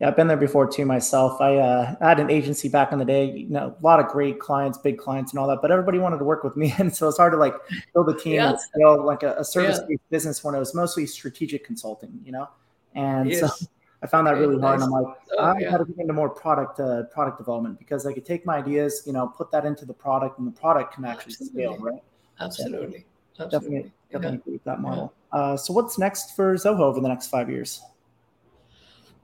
Yeah, 0.00 0.08
I've 0.08 0.16
been 0.16 0.26
there 0.26 0.36
before 0.36 0.66
too 0.66 0.84
myself. 0.84 1.40
I 1.40 1.56
uh, 1.56 1.96
had 2.00 2.20
an 2.20 2.30
agency 2.30 2.68
back 2.68 2.92
in 2.92 2.98
the 2.98 3.04
day, 3.04 3.30
you 3.30 3.48
know, 3.48 3.74
a 3.80 3.84
lot 3.84 3.98
of 3.98 4.08
great 4.08 4.38
clients, 4.38 4.76
big 4.76 4.98
clients 4.98 5.32
and 5.32 5.38
all 5.38 5.48
that, 5.48 5.62
but 5.62 5.70
everybody 5.70 5.98
wanted 5.98 6.18
to 6.18 6.24
work 6.24 6.44
with 6.44 6.56
me. 6.56 6.74
And 6.78 6.94
so 6.94 7.08
it's 7.08 7.16
hard 7.16 7.32
to 7.32 7.38
like 7.38 7.54
build 7.94 8.08
a 8.10 8.14
team 8.18 8.34
yeah. 8.34 8.50
and 8.50 8.60
scale 8.60 9.02
like 9.02 9.22
a, 9.22 9.36
a 9.38 9.44
service-based 9.44 9.90
yeah. 9.90 9.96
business 10.10 10.44
when 10.44 10.54
it 10.54 10.58
was 10.58 10.74
mostly 10.74 11.06
strategic 11.06 11.64
consulting, 11.64 12.20
you 12.24 12.32
know? 12.32 12.48
And 12.94 13.30
yes. 13.30 13.40
so 13.40 13.66
I 14.02 14.06
found 14.06 14.26
that 14.26 14.36
really 14.36 14.60
hard. 14.60 14.80
And 14.80 14.84
I'm 14.84 14.90
like, 14.90 15.16
oh, 15.32 15.38
I 15.38 15.58
yeah. 15.58 15.70
got 15.70 15.78
to 15.78 15.84
get 15.86 15.98
into 15.98 16.12
more 16.12 16.28
product 16.28 16.78
uh, 16.78 17.04
product 17.04 17.38
development 17.38 17.78
because 17.78 18.04
I 18.04 18.12
could 18.12 18.26
take 18.26 18.44
my 18.44 18.58
ideas, 18.58 19.02
you 19.06 19.14
know, 19.14 19.26
put 19.26 19.50
that 19.52 19.64
into 19.64 19.86
the 19.86 19.94
product, 19.94 20.38
and 20.38 20.46
the 20.46 20.52
product 20.52 20.94
can 20.94 21.06
actually 21.06 21.32
Absolutely. 21.32 21.62
scale, 21.62 21.78
right? 21.78 22.02
Absolutely. 22.40 23.06
So 23.32 23.44
Absolutely. 23.44 23.70
Definitely, 23.72 23.92
definitely 24.12 24.60
that 24.64 24.80
model. 24.80 25.12
Uh, 25.32 25.56
so, 25.56 25.72
what's 25.72 25.98
next 25.98 26.36
for 26.36 26.54
Zoho 26.54 26.80
over 26.80 27.00
the 27.00 27.08
next 27.08 27.28
five 27.28 27.50
years? 27.50 27.82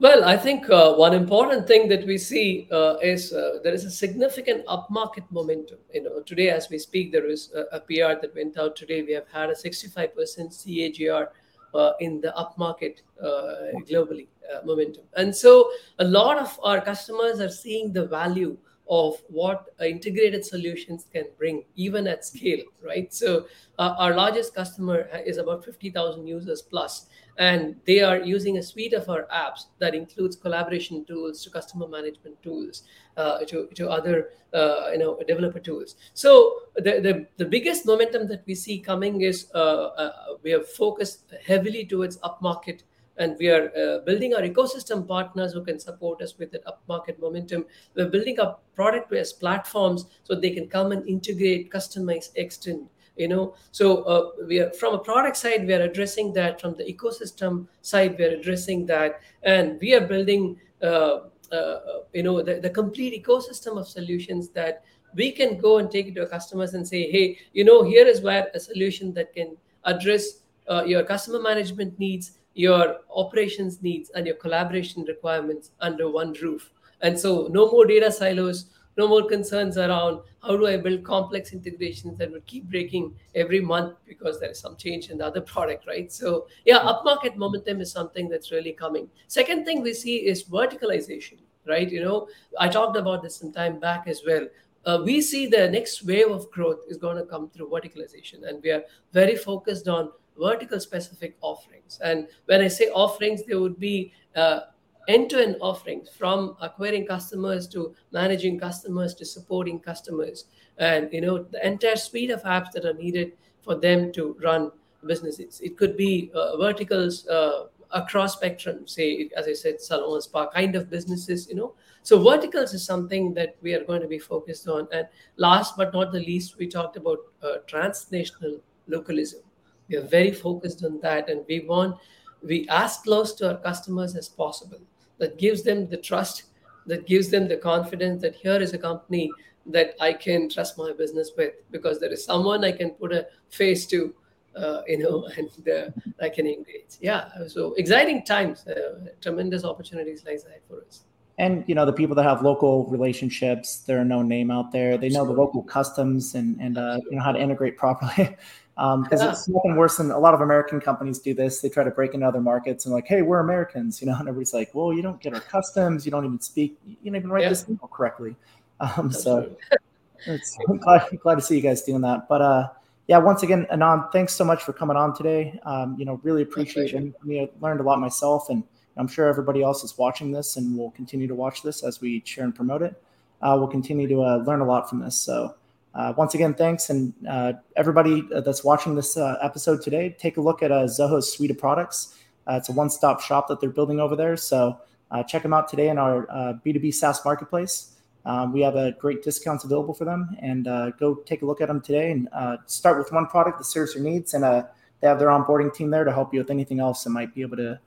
Well, 0.03 0.25
I 0.25 0.35
think 0.35 0.69
uh, 0.69 0.95
one 0.95 1.13
important 1.13 1.65
thing 1.65 1.87
that 1.87 2.05
we 2.05 2.17
see 2.17 2.67
uh, 2.73 2.97
is 3.01 3.31
uh, 3.31 3.59
there 3.63 3.73
is 3.73 3.85
a 3.85 3.89
significant 3.89 4.65
upmarket 4.65 5.23
momentum. 5.31 5.77
You 5.93 6.03
know, 6.03 6.21
today 6.21 6.49
as 6.49 6.69
we 6.69 6.77
speak, 6.77 7.13
there 7.13 7.25
is 7.25 7.53
a, 7.55 7.77
a 7.77 7.79
PR 7.79 8.19
that 8.19 8.35
went 8.35 8.57
out 8.57 8.75
today. 8.75 9.01
We 9.01 9.13
have 9.13 9.29
had 9.31 9.49
a 9.49 9.55
65% 9.55 10.11
CAGR 10.13 11.27
uh, 11.73 11.91
in 12.01 12.19
the 12.19 12.33
upmarket 12.37 12.97
uh, 13.21 13.79
globally 13.89 14.27
uh, 14.53 14.65
momentum. 14.65 15.05
And 15.15 15.33
so 15.33 15.71
a 15.99 16.03
lot 16.03 16.37
of 16.37 16.59
our 16.65 16.81
customers 16.81 17.39
are 17.39 17.47
seeing 17.47 17.93
the 17.93 18.05
value 18.05 18.57
of 18.89 19.21
what 19.29 19.69
integrated 19.79 20.43
solutions 20.43 21.07
can 21.13 21.23
bring 21.37 21.63
even 21.75 22.05
at 22.05 22.25
scale 22.25 22.61
right 22.85 23.13
so 23.13 23.45
uh, 23.79 23.95
our 23.97 24.13
largest 24.13 24.53
customer 24.53 25.07
is 25.25 25.37
about 25.37 25.63
50000 25.63 26.27
users 26.27 26.61
plus 26.61 27.07
and 27.37 27.75
they 27.85 28.01
are 28.01 28.19
using 28.19 28.57
a 28.57 28.63
suite 28.63 28.93
of 28.93 29.09
our 29.09 29.23
apps 29.33 29.65
that 29.79 29.95
includes 29.95 30.35
collaboration 30.35 31.03
tools 31.05 31.43
to 31.43 31.49
customer 31.49 31.87
management 31.87 32.41
tools 32.43 32.83
uh, 33.17 33.39
to, 33.45 33.67
to 33.73 33.89
other 33.89 34.29
uh, 34.53 34.89
you 34.91 34.99
know 34.99 35.19
developer 35.27 35.59
tools 35.59 35.95
so 36.13 36.59
the, 36.75 36.99
the, 37.01 37.27
the 37.37 37.45
biggest 37.45 37.85
momentum 37.85 38.27
that 38.27 38.43
we 38.45 38.53
see 38.53 38.79
coming 38.79 39.21
is 39.21 39.47
uh, 39.55 39.57
uh 39.57 40.11
we 40.43 40.51
have 40.51 40.67
focused 40.67 41.33
heavily 41.45 41.85
towards 41.85 42.17
upmarket 42.17 42.81
and 43.17 43.35
we 43.39 43.49
are 43.49 43.71
uh, 43.77 43.99
building 44.05 44.33
our 44.33 44.41
ecosystem 44.41 45.07
partners 45.07 45.53
who 45.53 45.63
can 45.63 45.79
support 45.79 46.21
us 46.21 46.37
with 46.37 46.51
that 46.51 46.63
upmarket 46.65 47.19
momentum. 47.19 47.65
We're 47.95 48.09
building 48.09 48.39
up 48.39 48.63
product-based 48.75 49.39
platforms 49.39 50.05
so 50.23 50.35
they 50.35 50.49
can 50.49 50.67
come 50.67 50.91
and 50.91 51.07
integrate, 51.07 51.71
customize, 51.71 52.31
extend. 52.35 52.89
You 53.15 53.27
know, 53.27 53.55
so 53.71 54.03
uh, 54.03 54.45
we 54.47 54.59
are 54.59 54.71
from 54.71 54.95
a 54.95 54.97
product 54.97 55.37
side, 55.37 55.67
we 55.67 55.73
are 55.73 55.81
addressing 55.81 56.33
that. 56.33 56.59
From 56.59 56.75
the 56.75 56.83
ecosystem 56.83 57.67
side, 57.81 58.17
we 58.17 58.25
are 58.25 58.35
addressing 58.39 58.87
that, 58.87 59.21
and 59.43 59.79
we 59.79 59.93
are 59.93 60.07
building, 60.07 60.59
uh, 60.81 61.19
uh 61.51 61.79
you 62.11 62.23
know, 62.23 62.41
the, 62.41 62.59
the 62.59 62.69
complete 62.69 63.23
ecosystem 63.23 63.77
of 63.79 63.87
solutions 63.87 64.49
that 64.49 64.83
we 65.13 65.31
can 65.31 65.59
go 65.59 65.77
and 65.77 65.91
take 65.91 66.07
it 66.07 66.15
to 66.15 66.21
our 66.21 66.27
customers 66.27 66.73
and 66.73 66.87
say, 66.87 67.11
hey, 67.11 67.37
you 67.53 67.63
know, 67.63 67.83
here 67.83 68.07
is 68.07 68.21
where 68.21 68.47
a 68.55 68.59
solution 68.59 69.13
that 69.13 69.31
can 69.33 69.55
address 69.85 70.41
uh, 70.67 70.83
your 70.83 71.03
customer 71.03 71.39
management 71.39 71.99
needs 71.99 72.39
your 72.53 72.97
operations 73.15 73.81
needs 73.81 74.11
and 74.11 74.25
your 74.25 74.35
collaboration 74.35 75.03
requirements 75.07 75.71
under 75.81 76.09
one 76.09 76.33
roof. 76.41 76.71
And 77.01 77.19
so, 77.19 77.47
no 77.51 77.69
more 77.69 77.85
data 77.85 78.11
silos, 78.11 78.67
no 78.97 79.07
more 79.07 79.27
concerns 79.27 79.77
around 79.77 80.21
how 80.41 80.57
do 80.57 80.67
I 80.67 80.77
build 80.77 81.03
complex 81.03 81.53
integrations 81.53 82.17
that 82.17 82.31
would 82.31 82.45
keep 82.45 82.69
breaking 82.69 83.15
every 83.33 83.61
month 83.61 83.95
because 84.05 84.39
there 84.39 84.51
is 84.51 84.59
some 84.59 84.75
change 84.75 85.09
in 85.09 85.17
the 85.17 85.25
other 85.25 85.41
product, 85.41 85.87
right? 85.87 86.11
So, 86.11 86.47
yeah, 86.65 86.79
upmarket 86.79 87.35
momentum 87.35 87.81
is 87.81 87.91
something 87.91 88.29
that's 88.29 88.51
really 88.51 88.73
coming. 88.73 89.09
Second 89.27 89.65
thing 89.65 89.81
we 89.81 89.93
see 89.93 90.17
is 90.17 90.43
verticalization, 90.43 91.39
right? 91.65 91.89
You 91.89 92.03
know, 92.03 92.27
I 92.59 92.67
talked 92.67 92.97
about 92.97 93.23
this 93.23 93.37
some 93.37 93.51
time 93.51 93.79
back 93.79 94.07
as 94.07 94.21
well. 94.25 94.47
Uh, 94.85 95.01
we 95.03 95.21
see 95.21 95.47
the 95.47 95.69
next 95.69 96.03
wave 96.05 96.29
of 96.29 96.51
growth 96.51 96.81
is 96.89 96.97
going 96.97 97.15
to 97.17 97.23
come 97.23 97.49
through 97.49 97.69
verticalization, 97.69 98.47
and 98.47 98.61
we 98.61 98.69
are 98.71 98.83
very 99.13 99.35
focused 99.35 99.87
on 99.87 100.11
vertical 100.37 100.79
specific 100.79 101.37
offerings. 101.41 101.99
And 102.03 102.27
when 102.45 102.61
I 102.61 102.67
say 102.67 102.85
offerings, 102.89 103.43
there 103.45 103.59
would 103.59 103.79
be 103.79 104.11
uh, 104.35 104.61
end-to-end 105.07 105.57
offerings 105.61 106.09
from 106.09 106.55
acquiring 106.61 107.05
customers 107.05 107.67
to 107.67 107.93
managing 108.11 108.59
customers 108.59 109.13
to 109.15 109.25
supporting 109.25 109.79
customers. 109.79 110.45
And 110.77 111.09
you 111.11 111.21
know 111.21 111.43
the 111.43 111.65
entire 111.65 111.95
suite 111.95 112.31
of 112.31 112.43
apps 112.43 112.71
that 112.71 112.85
are 112.85 112.93
needed 112.93 113.33
for 113.61 113.75
them 113.75 114.11
to 114.13 114.35
run 114.43 114.71
businesses 115.05 115.59
it 115.61 115.77
could 115.77 115.97
be 115.97 116.31
uh, 116.33 116.57
verticals 116.57 117.27
uh, 117.27 117.65
across 117.91 118.33
spectrum 118.33 118.87
say 118.87 119.29
as 119.35 119.47
i 119.47 119.53
said 119.53 119.79
salon 119.81 120.21
spa 120.21 120.49
kind 120.49 120.75
of 120.75 120.89
businesses 120.89 121.47
you 121.49 121.55
know. 121.55 121.73
So 122.05 122.21
verticals 122.21 122.73
is 122.73 122.85
something 122.85 123.33
that 123.35 123.55
we 123.61 123.73
are 123.73 123.83
going 123.85 124.01
to 124.01 124.07
be 124.07 124.19
focused 124.19 124.67
on. 124.67 124.89
And 124.91 125.07
last 125.37 125.77
but 125.77 125.93
not 125.93 126.11
the 126.11 126.19
least 126.19 126.57
we 126.57 126.67
talked 126.67 126.97
about 126.97 127.19
uh, 127.41 127.59
transnational 127.65 128.59
localism. 128.87 129.39
We 129.87 129.95
are 129.95 130.05
very 130.05 130.31
focused 130.31 130.83
on 130.83 130.99
that 130.99 131.29
and 131.29 131.45
we 131.47 131.61
want 131.61 131.97
we 132.41 132.67
as 132.69 132.97
close 132.97 133.33
to 133.35 133.51
our 133.51 133.57
customers 133.57 134.17
as 134.17 134.27
possible 134.27 134.81
that 135.23 135.37
gives 135.37 135.63
them 135.63 135.87
the 135.93 136.01
trust 136.09 136.43
that 136.85 137.07
gives 137.07 137.29
them 137.29 137.47
the 137.47 137.59
confidence 137.71 138.21
that 138.21 138.35
here 138.35 138.59
is 138.65 138.73
a 138.73 138.81
company 138.89 139.31
that 139.75 139.95
i 140.07 140.11
can 140.25 140.49
trust 140.55 140.77
my 140.77 140.91
business 141.03 141.31
with 141.37 141.53
because 141.71 141.99
there 142.01 142.11
is 142.17 142.25
someone 142.31 142.65
i 142.71 142.73
can 142.81 142.89
put 143.03 143.13
a 143.19 143.25
face 143.61 143.85
to 143.93 144.13
uh, 144.61 144.81
you 144.87 144.99
know 145.03 145.25
and 145.37 145.49
uh, 145.69 145.89
i 146.21 146.29
can 146.29 146.45
engage. 146.45 146.91
Yeah 146.99 147.29
so 147.47 147.73
exciting 147.83 148.23
times 148.23 148.67
uh, 148.67 149.07
tremendous 149.21 149.63
opportunities 149.63 150.23
lies 150.25 150.45
ahead 150.45 150.61
for 150.67 150.83
us. 150.87 151.03
And 151.39 151.63
you 151.67 151.73
know 151.73 151.85
the 151.85 151.97
people 152.01 152.15
that 152.17 152.27
have 152.31 152.43
local 152.43 152.85
relationships 152.97 153.79
they're 153.85 154.03
a 154.05 154.05
known 154.05 154.27
name 154.27 154.51
out 154.51 154.71
there. 154.71 154.97
They 154.97 155.09
know 155.09 155.25
the 155.25 155.37
local 155.43 155.63
customs 155.63 156.35
and 156.35 156.49
and 156.65 156.77
uh, 156.77 156.99
you 157.09 157.17
know 157.17 157.23
how 157.23 157.31
to 157.31 157.41
integrate 157.45 157.75
properly 157.77 158.37
because 158.75 159.21
yeah. 159.21 159.31
it's 159.31 159.47
nothing 159.47 159.75
worse 159.75 159.97
than 159.97 160.11
a 160.11 160.17
lot 160.17 160.33
of 160.33 160.41
American 160.41 160.79
companies 160.79 161.19
do 161.19 161.33
this. 161.33 161.61
They 161.61 161.69
try 161.69 161.83
to 161.83 161.91
break 161.91 162.13
into 162.13 162.27
other 162.27 162.41
markets 162.41 162.85
and 162.85 162.93
like, 162.93 163.05
hey, 163.05 163.21
we're 163.21 163.39
Americans, 163.39 164.01
you 164.01 164.07
know, 164.07 164.13
and 164.13 164.27
everybody's 164.27 164.53
like, 164.53 164.73
well, 164.73 164.91
you 164.91 165.01
don't 165.01 165.21
get 165.21 165.33
our 165.33 165.41
customs, 165.41 166.05
you 166.05 166.11
don't 166.11 166.25
even 166.25 166.41
speak, 166.41 166.77
you 166.85 166.97
don't 167.05 167.15
even 167.15 167.29
write 167.29 167.43
yeah. 167.43 167.49
this 167.49 167.65
email 167.67 167.89
correctly. 167.91 168.35
Um, 168.79 169.13
so 169.13 169.55
it's 170.25 170.57
glad, 170.81 171.07
glad 171.21 171.35
to 171.35 171.41
see 171.41 171.55
you 171.55 171.61
guys 171.61 171.83
doing 171.83 172.01
that. 172.01 172.27
But 172.27 172.41
uh, 172.41 172.69
yeah, 173.07 173.19
once 173.19 173.43
again, 173.43 173.65
Anand, 173.71 174.11
thanks 174.11 174.33
so 174.33 174.43
much 174.43 174.63
for 174.63 174.73
coming 174.73 174.97
on 174.97 175.15
today. 175.15 175.57
Um, 175.63 175.95
you 175.97 176.03
know, 176.03 176.19
really 176.23 176.41
appreciate 176.41 176.93
it. 176.93 177.13
I 177.23 177.49
learned 177.61 177.79
a 177.79 177.83
lot 177.83 177.99
myself, 177.99 178.49
and 178.49 178.63
I'm 178.97 179.07
sure 179.07 179.27
everybody 179.27 179.61
else 179.61 179.83
is 179.83 179.97
watching 179.97 180.31
this 180.31 180.57
and 180.57 180.77
will 180.77 180.91
continue 180.91 181.27
to 181.27 181.35
watch 181.35 181.61
this 181.61 181.83
as 181.83 182.01
we 182.01 182.23
share 182.25 182.43
and 182.43 182.53
promote 182.53 182.81
it. 182.81 183.01
Uh, 183.41 183.55
we'll 183.57 183.67
continue 183.67 184.07
to 184.07 184.23
uh, 184.23 184.37
learn 184.37 184.59
a 184.59 184.65
lot 184.65 184.89
from 184.89 184.99
this. 184.99 185.15
So 185.15 185.55
uh, 185.95 186.13
once 186.17 186.33
again, 186.33 186.53
thanks. 186.53 186.89
And 186.89 187.13
uh, 187.29 187.53
everybody 187.75 188.27
that's 188.31 188.63
watching 188.63 188.95
this 188.95 189.15
uh, 189.15 189.37
episode 189.41 189.81
today, 189.81 190.15
take 190.17 190.37
a 190.37 190.41
look 190.41 190.63
at 190.63 190.71
uh, 190.71 190.85
Zoho's 190.85 191.31
suite 191.31 191.51
of 191.51 191.57
products. 191.57 192.17
Uh, 192.47 192.55
it's 192.55 192.69
a 192.69 192.73
one 192.73 192.89
stop 192.89 193.21
shop 193.21 193.47
that 193.47 193.61
they're 193.61 193.69
building 193.69 193.99
over 193.99 194.15
there. 194.15 194.35
So 194.35 194.79
uh, 195.11 195.23
check 195.23 195.43
them 195.43 195.53
out 195.53 195.67
today 195.67 195.89
in 195.89 195.97
our 195.97 196.25
B2B 196.65 196.93
SaaS 196.93 197.23
marketplace. 197.23 197.91
Um, 198.25 198.53
we 198.53 198.61
have 198.61 198.75
a 198.75 198.93
great 198.93 199.21
discounts 199.21 199.65
available 199.65 199.93
for 199.93 200.05
them. 200.05 200.35
And 200.39 200.65
go 200.97 201.15
take 201.25 201.43
a 201.43 201.45
look 201.45 201.61
at 201.61 201.67
them 201.67 201.79
today 201.79 202.11
and 202.11 202.27
start 202.65 202.97
with 202.97 203.11
one 203.11 203.27
product 203.27 203.59
that 203.59 203.65
serves 203.65 203.93
your 203.93 204.03
needs. 204.03 204.33
And 204.33 204.43
they 204.43 205.07
have 205.07 205.19
their 205.19 205.27
onboarding 205.27 205.73
team 205.73 205.91
there 205.91 206.05
to 206.05 206.11
help 206.11 206.33
you 206.33 206.39
with 206.39 206.49
anything 206.49 206.79
else 206.79 207.03
that 207.03 207.11
might 207.11 207.35
be 207.35 207.41
able 207.41 207.57
to 207.57 207.79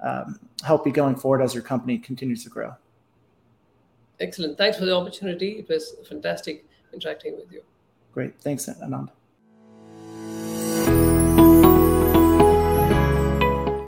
um, 0.00 0.38
help 0.64 0.86
you 0.86 0.92
going 0.92 1.16
forward 1.16 1.40
as 1.40 1.54
your 1.54 1.62
company 1.62 1.96
continues 1.98 2.44
to 2.44 2.50
grow. 2.50 2.74
Excellent. 4.20 4.58
Thanks 4.58 4.78
for 4.78 4.84
the 4.84 4.94
opportunity. 4.94 5.58
It 5.58 5.68
was 5.68 5.94
fantastic 6.08 6.64
interacting 6.94 7.36
with 7.36 7.52
you. 7.52 7.62
Great. 8.12 8.40
Thanks, 8.40 8.66
Anand. 8.66 9.10